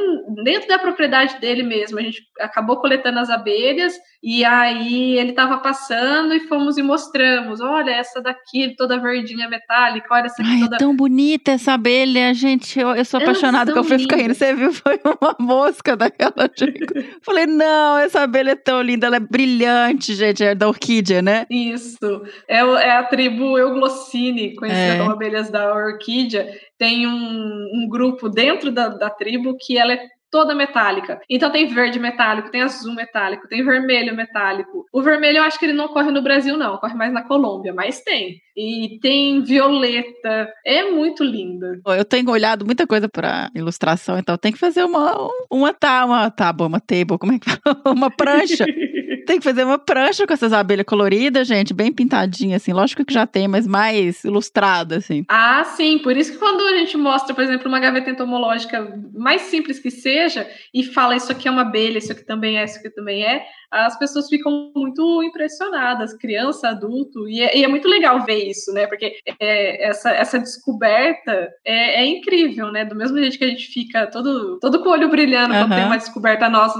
[0.43, 5.58] dentro da propriedade dele mesmo, a gente acabou coletando as abelhas e aí ele estava
[5.58, 10.59] passando e fomos e mostramos, olha essa daqui toda verdinha metálica, olha essa aqui Ai,
[10.61, 12.79] toda é tão bonita essa abelha, gente.
[12.79, 14.37] Eu, eu sou Elas apaixonada que eu fui lindas.
[14.37, 14.71] Você viu?
[14.79, 16.49] Foi uma mosca daquela.
[17.21, 20.43] Falei, não, essa abelha é tão linda, ela é brilhante, gente.
[20.43, 21.45] É da orquídea, né?
[21.49, 22.23] Isso.
[22.47, 24.97] É, é a tribo Euglossine, conhecida É.
[24.97, 26.47] como abelhas da orquídea.
[26.77, 29.99] Tem um, um grupo dentro da, da tribo que ela é
[30.32, 31.19] toda metálica.
[31.30, 34.86] Então tem verde metálico, tem azul metálico, tem vermelho metálico.
[34.93, 37.73] O vermelho eu acho que ele não ocorre no Brasil, não, ocorre mais na Colômbia,
[37.73, 38.41] mas tem.
[38.55, 40.51] E tem violeta.
[40.65, 41.80] É muito linda.
[41.86, 46.30] Eu tenho olhado muita coisa para ilustração, então tem que fazer uma, uma, tá, uma
[46.30, 47.59] tábua, uma table, como é que fala?
[47.99, 48.65] Uma prancha.
[49.30, 52.73] tem que fazer uma prancha com essas abelhas coloridas, gente, bem pintadinha, assim.
[52.73, 55.23] Lógico que já tem, mas mais ilustrada, assim.
[55.30, 55.99] Ah, sim.
[55.99, 59.91] Por isso que quando a gente mostra, por exemplo, uma gaveta entomológica, mais simples que
[59.91, 63.24] seja, e fala isso aqui é uma abelha, isso aqui também é, isso aqui também
[63.24, 68.49] é, as pessoas ficam muito impressionadas, criança, adulto, e é, e é muito legal ver
[68.49, 68.87] isso, né?
[68.87, 72.83] Porque é, essa, essa descoberta é, é, incrível, né?
[72.83, 75.62] Do mesmo jeito que a gente fica todo, todo com o olho brilhando uhum.
[75.62, 76.79] quando tem uma descoberta nossa,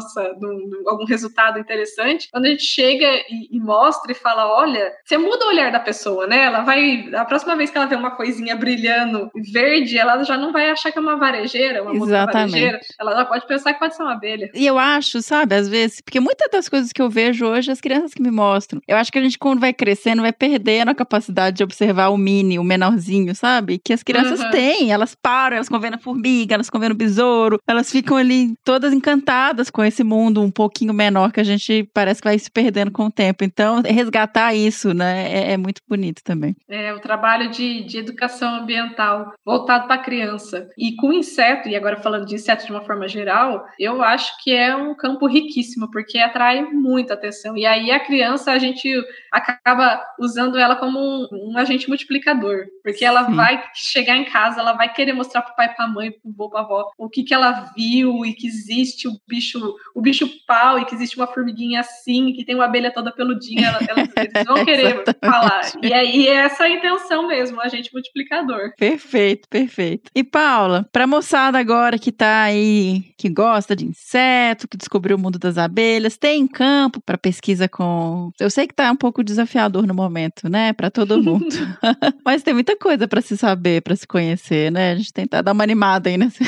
[0.88, 5.46] algum resultado interessante, quando a gente chega e, e, mostra e fala, olha, você muda
[5.46, 6.46] o olhar da pessoa, né?
[6.46, 10.54] Ela vai, a próxima vez que ela vê uma coisinha brilhando verde, ela já não
[10.54, 14.04] vai achar que é uma varejeira, uma varejeira, ela já pode pensar que pode ser
[14.04, 14.50] uma abelha.
[14.54, 17.82] E eu acho, sabe, às vezes, porque muitas das coisas que eu vejo hoje, as
[17.82, 20.96] crianças que me mostram, eu acho que a gente, quando vai crescendo, vai perdendo a
[20.96, 23.82] capacidade de observar o mini, o menorzinho, sabe?
[23.84, 24.50] Que as crianças uhum.
[24.50, 28.16] têm, elas param, elas ficam vendo a formiga, elas ficam vendo o besouro, elas ficam
[28.16, 32.38] ali todas encantadas com esse mundo um pouquinho menor que a gente parece que vai
[32.38, 33.44] se perdendo com o tempo.
[33.44, 36.56] Então, resgatar isso, né, é, é muito bonito também.
[36.70, 40.70] É, o trabalho de, de educação ambiental voltado para a criança.
[40.78, 44.52] E com inseto, e agora falando de inseto de uma forma geral, eu acho que
[44.52, 47.58] é um campo riquíssimo, porque atrai muita atenção.
[47.58, 48.90] E aí a criança, a gente
[49.32, 53.36] acaba usando ela como um, um agente multiplicador, porque ela Sim.
[53.36, 56.30] vai chegar em casa, ela vai querer mostrar para o pai, para a mãe, para
[56.30, 59.60] o avô, para a avó, o que, que ela viu e que existe o bicho,
[59.96, 63.68] o bicho pau e que existe uma formiguinha assim, que tem uma abelha toda peludinha,
[63.68, 65.62] ela, ela, eles vão querer falar.
[65.84, 68.74] E aí é essa a intenção mesmo, a agente multiplicador.
[68.78, 70.10] Perfeito, perfeito.
[70.16, 75.20] E Paula, para moçada agora que tá aí, que gosta de inseto, que descobriu o
[75.20, 78.32] mundo das abelhas, tem campo para pesquisa com.
[78.40, 81.46] Eu sei que tá um pouco desafiador no momento, né, para todo mundo.
[82.26, 84.92] Mas tem muita coisa para se saber, para se conhecer, né?
[84.92, 86.44] A gente tentar dar uma animada aí nesse.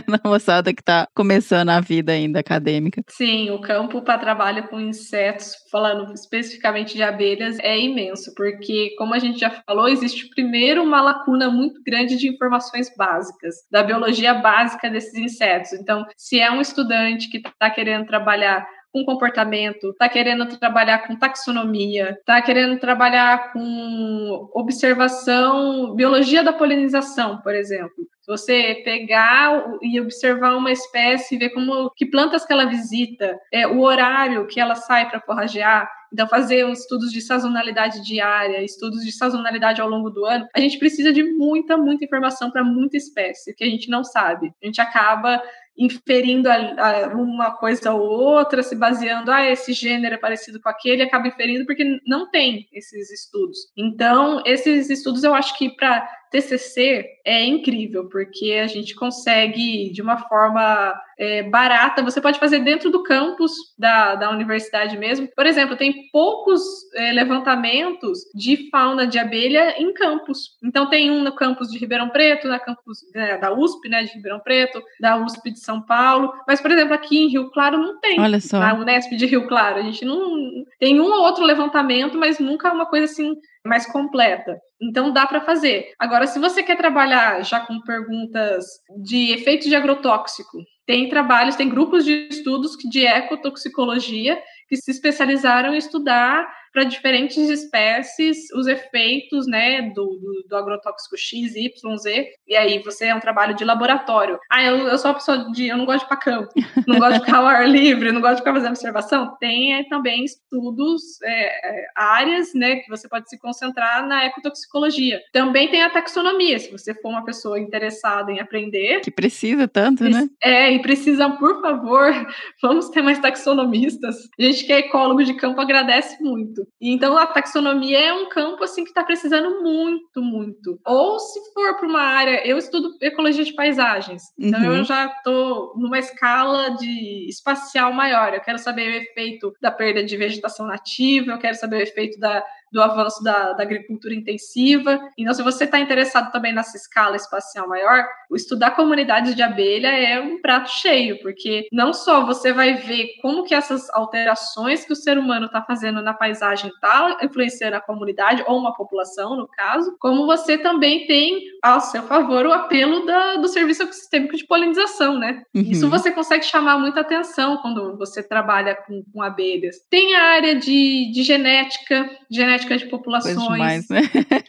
[0.06, 3.02] na moçada que está começando a vida ainda acadêmica.
[3.08, 9.14] Sim, o campo para trabalho com insetos, falando especificamente de abelhas, é imenso, porque, como
[9.14, 14.34] a gente já falou, existe primeiro uma lacuna muito grande de informações básicas, da biologia
[14.34, 15.72] básica desses insetos.
[15.72, 21.16] Então, se é um estudante que está querendo trabalhar com comportamento, está querendo trabalhar com
[21.16, 28.06] taxonomia, está querendo trabalhar com observação, biologia da polinização, por exemplo.
[28.28, 33.80] Você pegar e observar uma espécie, ver como que plantas que ela visita, é, o
[33.80, 39.80] horário que ela sai para forragear, então fazer estudos de sazonalidade diária, estudos de sazonalidade
[39.80, 43.64] ao longo do ano, a gente precisa de muita, muita informação para muita espécie que
[43.64, 44.54] a gente não sabe.
[44.62, 45.42] A gente acaba
[45.76, 50.68] inferindo a, a uma coisa ou outra, se baseando, ah, esse gênero é parecido com
[50.68, 53.58] aquele, acaba inferindo porque não tem esses estudos.
[53.76, 60.02] Então, esses estudos eu acho que para TCC é incrível, porque a gente consegue, de
[60.02, 65.28] uma forma é, barata, você pode fazer dentro do campus da, da universidade mesmo.
[65.28, 66.60] Por exemplo, tem poucos
[66.94, 70.58] é, levantamentos de fauna de abelha em campus.
[70.62, 74.14] Então, tem um no campus de Ribeirão Preto, na campus né, da USP, né, de
[74.14, 76.32] Ribeirão Preto, da USP de São Paulo.
[76.46, 78.20] Mas, por exemplo, aqui em Rio Claro não tem.
[78.20, 78.58] Olha só.
[78.58, 79.78] Na Unesp de Rio Claro.
[79.78, 80.64] A gente não.
[80.78, 83.34] Tem um ou outro levantamento, mas nunca uma coisa assim
[83.66, 84.58] mais completa.
[84.80, 85.92] Então dá para fazer.
[85.98, 88.64] Agora, se você quer trabalhar já com perguntas
[89.02, 94.38] de efeitos de agrotóxico, tem trabalhos, tem grupos de estudos de ecotoxicologia
[94.68, 101.16] que se especializaram em estudar para diferentes espécies os efeitos né, do, do, do, agrotóxico
[101.16, 102.28] X, Y, Z.
[102.48, 104.40] E aí você é um trabalho de laboratório.
[104.50, 105.68] Ah, eu, eu sou uma pessoa de.
[105.68, 106.52] Eu não gosto de ir campo,
[106.86, 109.36] não gosto de ficar ao ar livre, não gosto de ficar fazendo observação.
[109.38, 115.20] Tem é, também estudos, é, é, áreas né, que você pode se concentrar na ecotoxicologia.
[115.32, 119.00] Também tem a taxonomia, se você for uma pessoa interessada em aprender.
[119.00, 120.28] Que precisa tanto, né?
[120.42, 122.12] É, e precisa, por favor,
[122.60, 124.16] vamos ter mais taxonomistas.
[124.38, 126.63] A gente que é ecólogo de campo agradece muito.
[126.80, 130.78] Então a taxonomia é um campo assim que está precisando muito, muito.
[130.84, 134.76] Ou se for para uma área, eu estudo ecologia de paisagens, então uhum.
[134.76, 138.34] eu já estou numa escala de espacial maior.
[138.34, 142.18] Eu quero saber o efeito da perda de vegetação nativa, eu quero saber o efeito
[142.18, 145.00] da do avanço da, da agricultura intensiva.
[145.18, 148.04] Então, se você está interessado também nessa escala espacial maior,
[148.34, 153.44] estudar comunidades de abelha é um prato cheio, porque não só você vai ver como
[153.44, 158.44] que essas alterações que o ser humano está fazendo na paisagem está influenciando a comunidade,
[158.46, 163.36] ou uma população, no caso, como você também tem ao seu favor o apelo da,
[163.36, 165.42] do serviço ecossistêmico de polinização, né?
[165.54, 165.62] Uhum.
[165.62, 169.76] Isso você consegue chamar muita atenção quando você trabalha com, com abelhas.
[169.90, 173.36] Tem a área de, de genética, genética de populações.
[173.36, 174.00] Demais, né?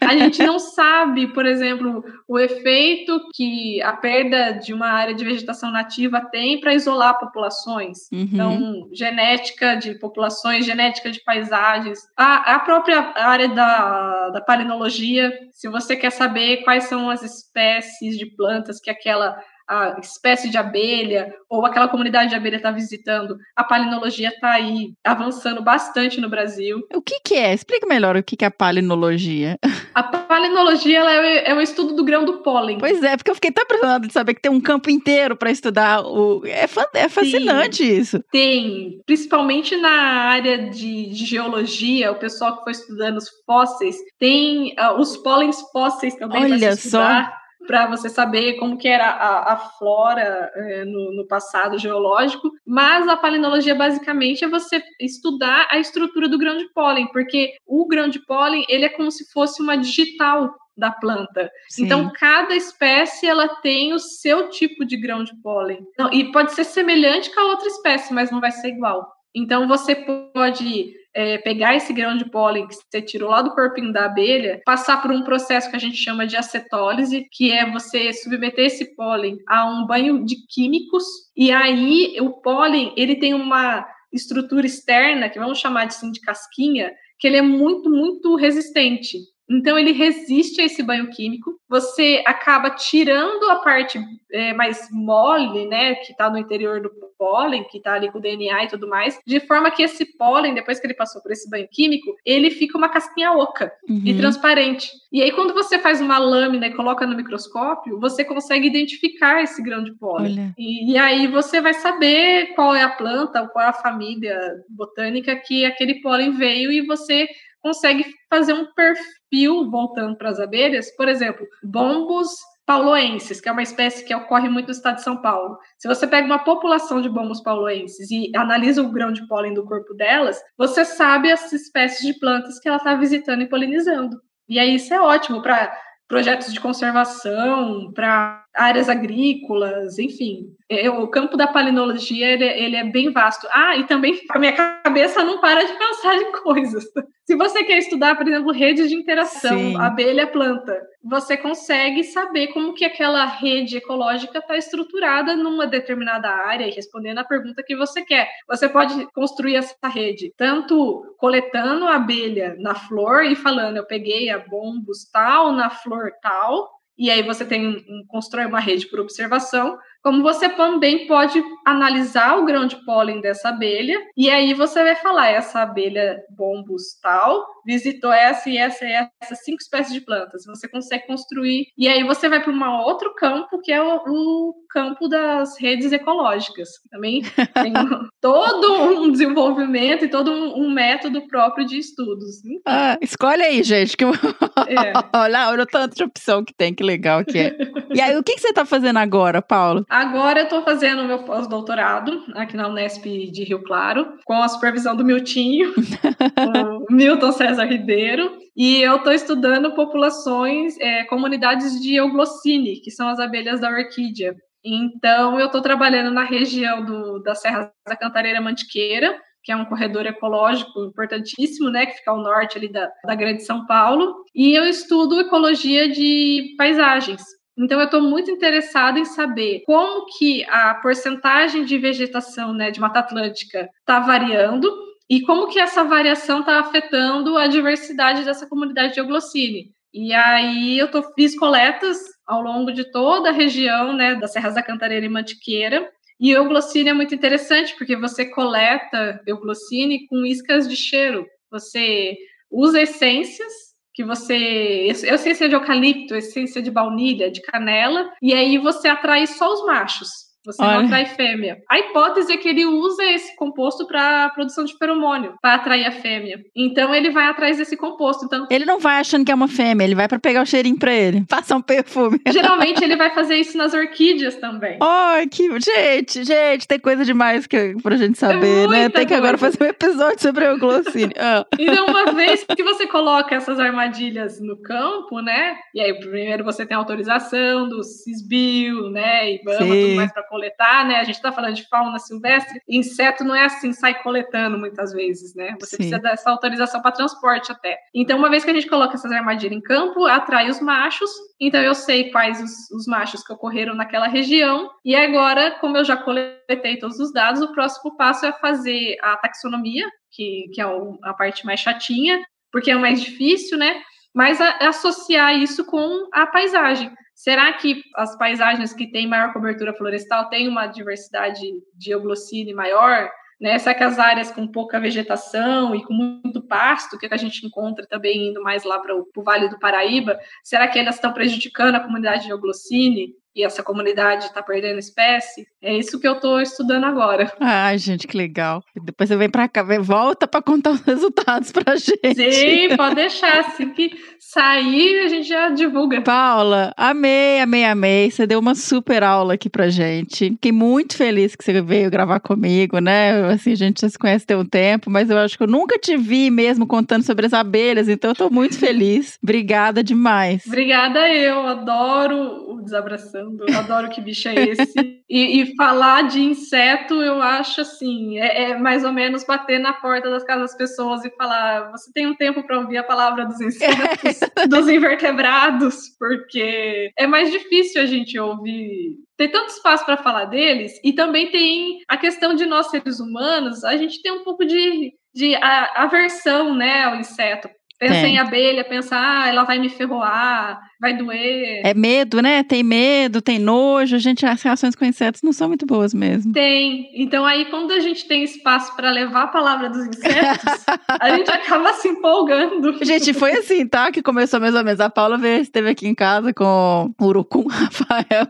[0.01, 5.23] a gente não sabe, por exemplo, o efeito que a perda de uma área de
[5.23, 8.09] vegetação nativa tem para isolar populações.
[8.11, 8.29] Uhum.
[8.31, 15.69] Então, genética de populações, genética de paisagens, a, a própria área da, da palinologia, se
[15.69, 19.37] você quer saber quais são as espécies de plantas que aquela
[19.67, 24.93] a espécie de abelha ou aquela comunidade de abelha está visitando, a palinologia está aí
[25.03, 26.81] avançando bastante no Brasil.
[26.93, 27.53] O que, que é?
[27.53, 29.57] Explica melhor o que, que é a palinologia.
[29.93, 32.77] A palinologia ela é, é o estudo do grão do pólen.
[32.77, 35.49] Pois é, porque eu fiquei tão impressionada de saber que tem um campo inteiro para
[35.49, 36.01] estudar.
[36.05, 36.43] O...
[36.45, 38.19] É, é fascinante isso.
[38.31, 44.75] Tem, principalmente na área de, de, geologia, o pessoal que foi estudando os fósseis, tem
[44.79, 46.43] uh, os pólens fósseis também.
[46.43, 47.25] Olha só
[47.65, 53.07] para você saber como que era a, a flora é, no, no, passado geológico, mas
[53.07, 58.07] a palinologia basicamente é você estudar a estrutura do grão de pólen, porque o grão
[58.07, 61.49] de pólen ele é como se fosse uma digital da planta.
[61.69, 61.85] Sim.
[61.85, 65.85] Então cada espécie ela tem o seu tipo de grão de pólen.
[65.97, 69.14] Não, e pode ser semelhante com a outra espécie, mas não vai ser igual.
[69.35, 73.91] Então você pode é, pegar esse grão de pólen que você tirou lá do corpinho
[73.91, 78.13] da abelha, passar por um processo que a gente chama de acetólise, que é você
[78.13, 81.03] submeter esse pólen a um banho de químicos,
[81.35, 86.21] e aí o pólen ele tem uma estrutura externa, que vamos chamar de, assim, de
[86.21, 89.17] casquinha, que ele é muito, muito resistente.
[89.49, 91.59] Então ele resiste a esse banho químico.
[91.69, 93.99] Você acaba tirando a parte
[94.31, 98.21] é, mais mole, né, que está no interior do pólen, que está ali com o
[98.21, 101.49] DNA e tudo mais, de forma que esse pólen, depois que ele passou por esse
[101.49, 104.01] banho químico, ele fica uma casquinha oca uhum.
[104.05, 104.91] e transparente.
[105.11, 109.61] E aí quando você faz uma lâmina e coloca no microscópio, você consegue identificar esse
[109.63, 110.53] grão de pólen.
[110.57, 114.37] E, e aí você vai saber qual é a planta ou qual é a família
[114.69, 117.27] botânica que aquele pólen veio e você
[117.65, 122.29] consegue fazer um perfil voltando para as abelhas, por exemplo, bombos
[122.63, 125.57] pauloenses, que é uma espécie que ocorre muito no estado de São Paulo.
[125.79, 129.65] Se você pega uma população de bombos pauloenses e analisa o grão de pólen do
[129.65, 134.21] corpo delas, você sabe as espécies de plantas que ela está visitando e polinizando.
[134.47, 135.75] E aí isso é ótimo para
[136.07, 140.47] projetos de conservação, para áreas agrícolas, enfim.
[140.69, 143.47] É, o campo da palinologia ele, ele, é bem vasto.
[143.51, 146.83] Ah, e também a minha cabeça não para de pensar em coisas.
[147.25, 152.85] Se você quer estudar, por exemplo, redes de interação, abelha-planta, você consegue saber como que
[152.85, 158.29] aquela rede ecológica está estruturada numa determinada área e respondendo a pergunta que você quer.
[158.47, 164.29] Você pode construir essa rede tanto coletando a abelha na flor e falando, eu peguei
[164.29, 168.99] a bombos tal na flor tal, e aí você tem um, constrói uma rede por
[168.99, 174.83] observação, como você também pode analisar o grão de pólen dessa abelha, e aí você
[174.83, 180.01] vai falar, essa abelha bombus tal, visitou essa e essa e essa cinco espécies de
[180.01, 180.43] plantas.
[180.45, 184.53] Você consegue construir, e aí você vai para um outro campo, que é o, o,
[184.69, 186.67] campo das redes ecológicas.
[186.91, 187.21] Também
[187.53, 187.73] tem
[188.21, 192.41] todo um desenvolvimento e todo um, um, método próprio de estudos.
[192.67, 194.09] Ah, escolhe aí, gente, que é.
[195.15, 197.57] olha, olha o tanto de opção que tem, que legal que é.
[197.93, 199.85] E aí, o que, que você está fazendo agora, Paulo?
[199.89, 201.19] Agora eu estou fazendo meu
[201.55, 205.73] pós-doutorado aqui na Unesp de Rio Claro, com a supervisão do Miltinho,
[206.89, 213.07] o Milton César Ribeiro, e eu estou estudando populações, é, comunidades de euglocine, que são
[213.07, 214.35] as abelhas da orquídea.
[214.63, 219.65] Então, eu estou trabalhando na região do, da Serra da Cantareira Mantiqueira, que é um
[219.65, 224.55] corredor ecológico importantíssimo, né, que fica ao norte ali da, da Grande São Paulo, e
[224.55, 227.21] eu estudo ecologia de paisagens.
[227.57, 232.79] Então, eu estou muito interessada em saber como que a porcentagem de vegetação né, de
[232.79, 234.69] Mata Atlântica está variando
[235.09, 239.71] e como que essa variação está afetando a diversidade dessa comunidade de euglocine.
[239.93, 244.55] E aí eu tô, fiz coletas ao longo de toda a região né, das Serras
[244.55, 250.67] da Cantareira e Mantiqueira, e euglocine é muito interessante, porque você coleta euglocine com iscas
[250.67, 251.25] de cheiro.
[251.51, 252.15] Você
[252.49, 253.51] usa essências
[253.95, 254.87] que você.
[254.89, 260.24] Essência de eucalipto, essência de baunilha, de canela, e aí você atrai só os machos.
[260.45, 260.85] Você não Olha.
[260.85, 261.57] atrai fêmea.
[261.69, 265.91] A hipótese é que ele usa esse composto para produção de feromônio, para atrair a
[265.91, 266.39] fêmea.
[266.55, 268.25] Então ele vai atrás desse composto.
[268.25, 270.77] Então, Ele não vai achando que é uma fêmea, ele vai pra pegar o cheirinho
[270.77, 271.25] pra ele.
[271.29, 272.19] Passar um perfume.
[272.27, 274.77] geralmente ele vai fazer isso nas orquídeas também.
[274.81, 275.45] Ai, que.
[275.59, 278.81] Gente, gente, tem coisa demais que, pra gente saber, né?
[278.83, 281.13] muita Tem que agora fazer um episódio sobre o Glossine.
[281.27, 281.45] Ah.
[281.57, 285.55] Então, uma vez que você coloca essas armadilhas no campo, né?
[285.73, 289.31] E aí, primeiro você tem autorização do Cisbio, né?
[289.31, 289.81] E Ibama, Sim.
[289.81, 290.97] tudo mais para coletar, né?
[290.97, 292.59] A gente tá falando de fauna silvestre.
[292.67, 295.55] Inseto não é assim, sai coletando muitas vezes, né?
[295.59, 295.77] Você Sim.
[295.77, 297.77] precisa dessa autorização para transporte até.
[297.93, 301.09] Então, uma vez que a gente coloca essas armadilhas em campo, atrai os machos.
[301.39, 304.69] Então, eu sei quais os, os machos que ocorreram naquela região.
[304.83, 309.15] E agora, como eu já coletei todos os dados, o próximo passo é fazer a
[309.17, 310.65] taxonomia, que, que é
[311.03, 312.21] a parte mais chatinha,
[312.51, 313.81] porque é o mais difícil, né?
[314.13, 316.91] Mas a- associar isso com a paisagem.
[317.15, 321.41] Será que as paisagens que têm maior cobertura florestal têm uma diversidade
[321.73, 323.09] de euglossine maior?
[323.39, 323.57] Né?
[323.57, 327.87] Será que as áreas com pouca vegetação e com muito pasto, que a gente encontra
[327.87, 331.79] também indo mais lá para o Vale do Paraíba, será que elas estão prejudicando a
[331.79, 333.13] comunidade de euglossine?
[333.35, 335.45] E essa comunidade está perdendo espécie?
[335.61, 337.33] É isso que eu estou estudando agora.
[337.41, 338.63] Ai, gente, que legal.
[338.81, 342.33] Depois você vem pra cá, volta pra contar os resultados pra gente.
[342.33, 343.39] Sim, pode deixar.
[343.39, 346.01] Assim que sair, a gente já divulga.
[346.01, 348.09] Paula, amei, amei, amei.
[348.09, 350.29] Você deu uma super aula aqui pra gente.
[350.29, 353.25] Fiquei muito feliz que você veio gravar comigo, né?
[353.31, 355.77] Assim, a gente já se conhece tem um tempo, mas eu acho que eu nunca
[355.77, 359.17] te vi mesmo contando sobre as abelhas, então eu tô muito feliz.
[359.21, 360.43] Obrigada demais.
[360.47, 364.95] Obrigada, eu adoro o desabraçando, eu adoro que bicho é esse.
[365.09, 369.71] E, e falar de inseto, eu acho assim, é, é mais ou menos bater na
[369.73, 373.25] porta das casas das pessoas e falar: você tem um tempo para ouvir a palavra
[373.25, 374.19] dos insetos,
[374.49, 378.95] dos invertebrados, porque é mais difícil a gente ouvir.
[379.17, 383.63] Tem tanto espaço para falar deles, e também tem a questão de nós seres humanos,
[383.63, 387.49] a gente tem um pouco de, de a- aversão né, ao inseto.
[387.77, 388.15] Pensa Tem.
[388.15, 391.61] em abelha, pensa, ah, ela vai me ferroar, vai doer.
[391.63, 392.43] É medo, né?
[392.43, 393.97] Tem medo, tem nojo.
[393.97, 396.33] Gente, as reações com insetos não são muito boas mesmo.
[396.33, 396.91] Tem.
[396.95, 401.31] Então, aí, quando a gente tem espaço para levar a palavra dos insetos, a gente
[401.31, 402.75] acaba se empolgando.
[402.85, 403.91] Gente, foi assim, tá?
[403.91, 404.79] Que começou mais ou menos.
[404.79, 408.27] A Paula veio, esteve aqui em casa com o Urucum Rafael.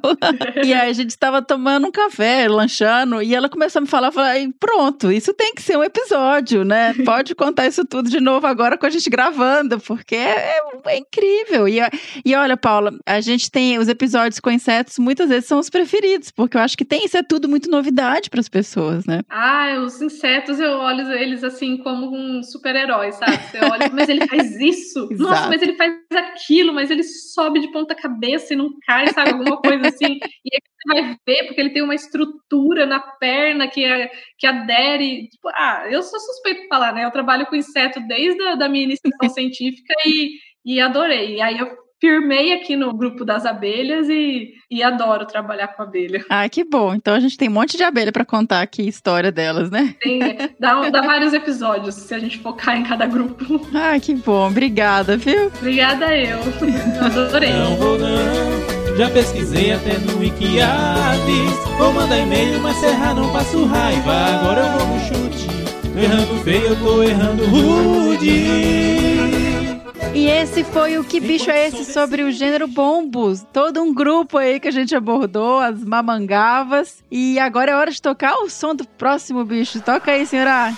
[0.64, 4.12] e aí a gente estava tomando um café, lanchando, e ela começou a me falar,
[4.16, 6.94] "Ai, pronto, isso tem que ser um episódio, né?
[7.06, 11.68] Pode contar isso tudo de novo agora com a gente gravando, porque é, é incrível.
[11.68, 11.80] E,
[12.24, 16.32] e olha, Paula, a gente tem os episódios com insetos, muitas vezes são os preferidos,
[16.32, 19.22] porque eu acho que tem isso é tudo muito novidade para as pessoas, né?
[19.30, 23.38] Ah, os insetos, eu olho eles assim como um super-herói, sabe?
[23.38, 25.08] Você olha, mas ele faz isso?
[25.18, 29.32] Nossa, mas ele faz aquilo, mas ele sobe de ponta cabeça e não cai, sabe?
[29.32, 30.20] Alguma coisa assim.
[30.44, 34.48] E aí você vai ver, porque ele tem uma estrutura na perna que, é, que
[34.48, 35.28] adere.
[35.30, 37.06] Tipo, ah, eu sou suspeito de falar, né?
[37.06, 41.36] Eu trabalho com inseto desde a da minha iniciação científica e, e adorei.
[41.38, 46.24] E aí eu firmei aqui no grupo das abelhas e, e adoro trabalhar com abelha.
[46.30, 46.94] Ah, que bom.
[46.94, 49.96] Então a gente tem um monte de abelha para contar aqui a história delas, né?
[50.02, 50.20] Tem,
[50.60, 53.66] dá, dá vários episódios se a gente focar em cada grupo.
[53.74, 54.48] Ah, que bom.
[54.48, 55.48] Obrigada, viu?
[55.48, 56.40] Obrigada eu.
[57.02, 57.54] Adorei.
[57.54, 58.96] Não vou não.
[58.98, 61.66] Já pesquisei até no Wikiaves.
[61.78, 64.12] Vou mandar e-mail, mas se errar não passo raiva.
[64.12, 65.48] Agora eu vou no chute.
[65.94, 69.35] Tô errando feio, eu tô errando rude.
[70.16, 73.46] E esse foi o Que Bicho é Esse sobre o gênero bombos.
[73.52, 77.04] Todo um grupo aí que a gente abordou, as mamangavas.
[77.12, 79.82] E agora é hora de tocar o som do próximo bicho.
[79.82, 80.74] Toca aí, senhora.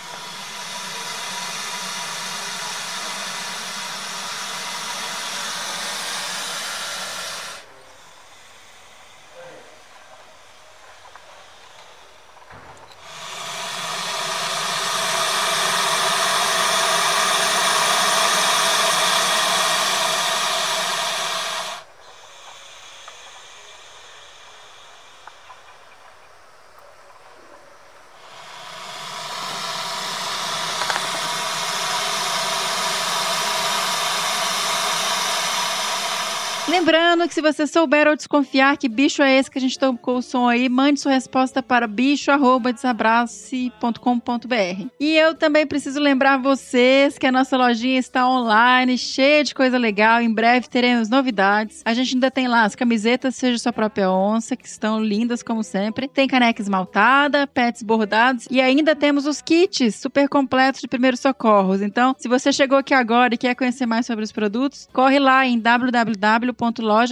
[36.67, 40.17] Lembrando que se você souber ou desconfiar que bicho é esse que a gente tocou
[40.17, 44.87] o som aí, mande sua resposta para bicho@desabrace.com.br.
[44.99, 49.77] E eu também preciso lembrar vocês que a nossa lojinha está online, cheia de coisa
[49.77, 50.21] legal.
[50.21, 51.81] Em breve teremos novidades.
[51.85, 55.63] A gente ainda tem lá as camisetas Seja Sua Própria Onça, que estão lindas como
[55.63, 56.07] sempre.
[56.07, 61.81] Tem caneca esmaltada, pets bordados e ainda temos os kits super completos de primeiros socorros.
[61.81, 65.45] Então, se você chegou aqui agora e quer conhecer mais sobre os produtos, corre lá
[65.45, 66.53] em www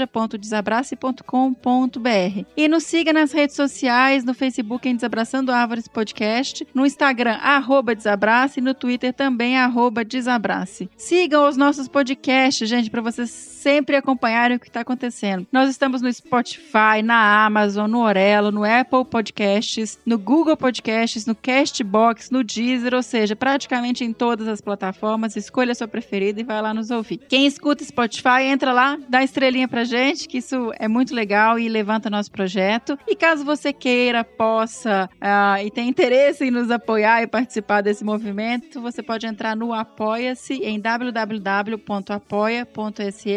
[0.05, 2.45] www.loja.desabrace.com.br.
[2.55, 7.95] E nos siga nas redes sociais, no Facebook em Desabraçando Árvores Podcast, no Instagram, arroba
[7.95, 10.89] Desabrace, e no Twitter também, arroba Desabrace.
[10.97, 15.47] Sigam os nossos podcasts, gente, para vocês sempre acompanharem o que está acontecendo.
[15.51, 21.33] Nós estamos no Spotify, na Amazon, no Orelo, no Apple Podcasts, no Google Podcasts, no
[21.33, 25.35] Castbox, no Deezer, ou seja, praticamente em todas as plataformas.
[25.35, 27.17] Escolha a sua preferida e vai lá nos ouvir.
[27.27, 29.94] Quem escuta Spotify, entra lá, dá estrelinha pra gente,
[30.27, 32.97] que isso é muito legal e levanta nosso projeto.
[33.07, 38.03] E caso você queira, possa uh, e tenha interesse em nos apoiar e participar desse
[38.03, 41.75] movimento, você pode entrar no Apoia-se em www.apoia.se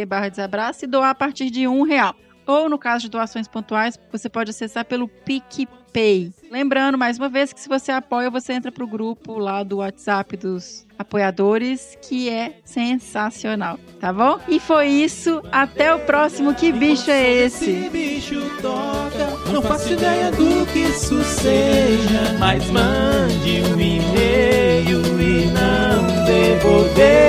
[0.06, 2.14] barra desabraço e doar a partir de um real.
[2.49, 6.33] Ou, no caso de doações pontuais, você pode acessar pelo PicPay.
[6.51, 9.77] Lembrando, mais uma vez, que se você apoia, você entra para o grupo lá do
[9.77, 14.41] WhatsApp dos apoiadores, que é sensacional, tá bom?
[14.49, 15.43] E foi isso.
[15.53, 16.55] Até o próximo.
[16.55, 17.91] Que bicho é esse?
[17.91, 19.53] Bicho toca.
[19.53, 22.33] Não faço ideia do que isso seja.
[22.39, 27.29] Mas mande um e-mail e não devolverá.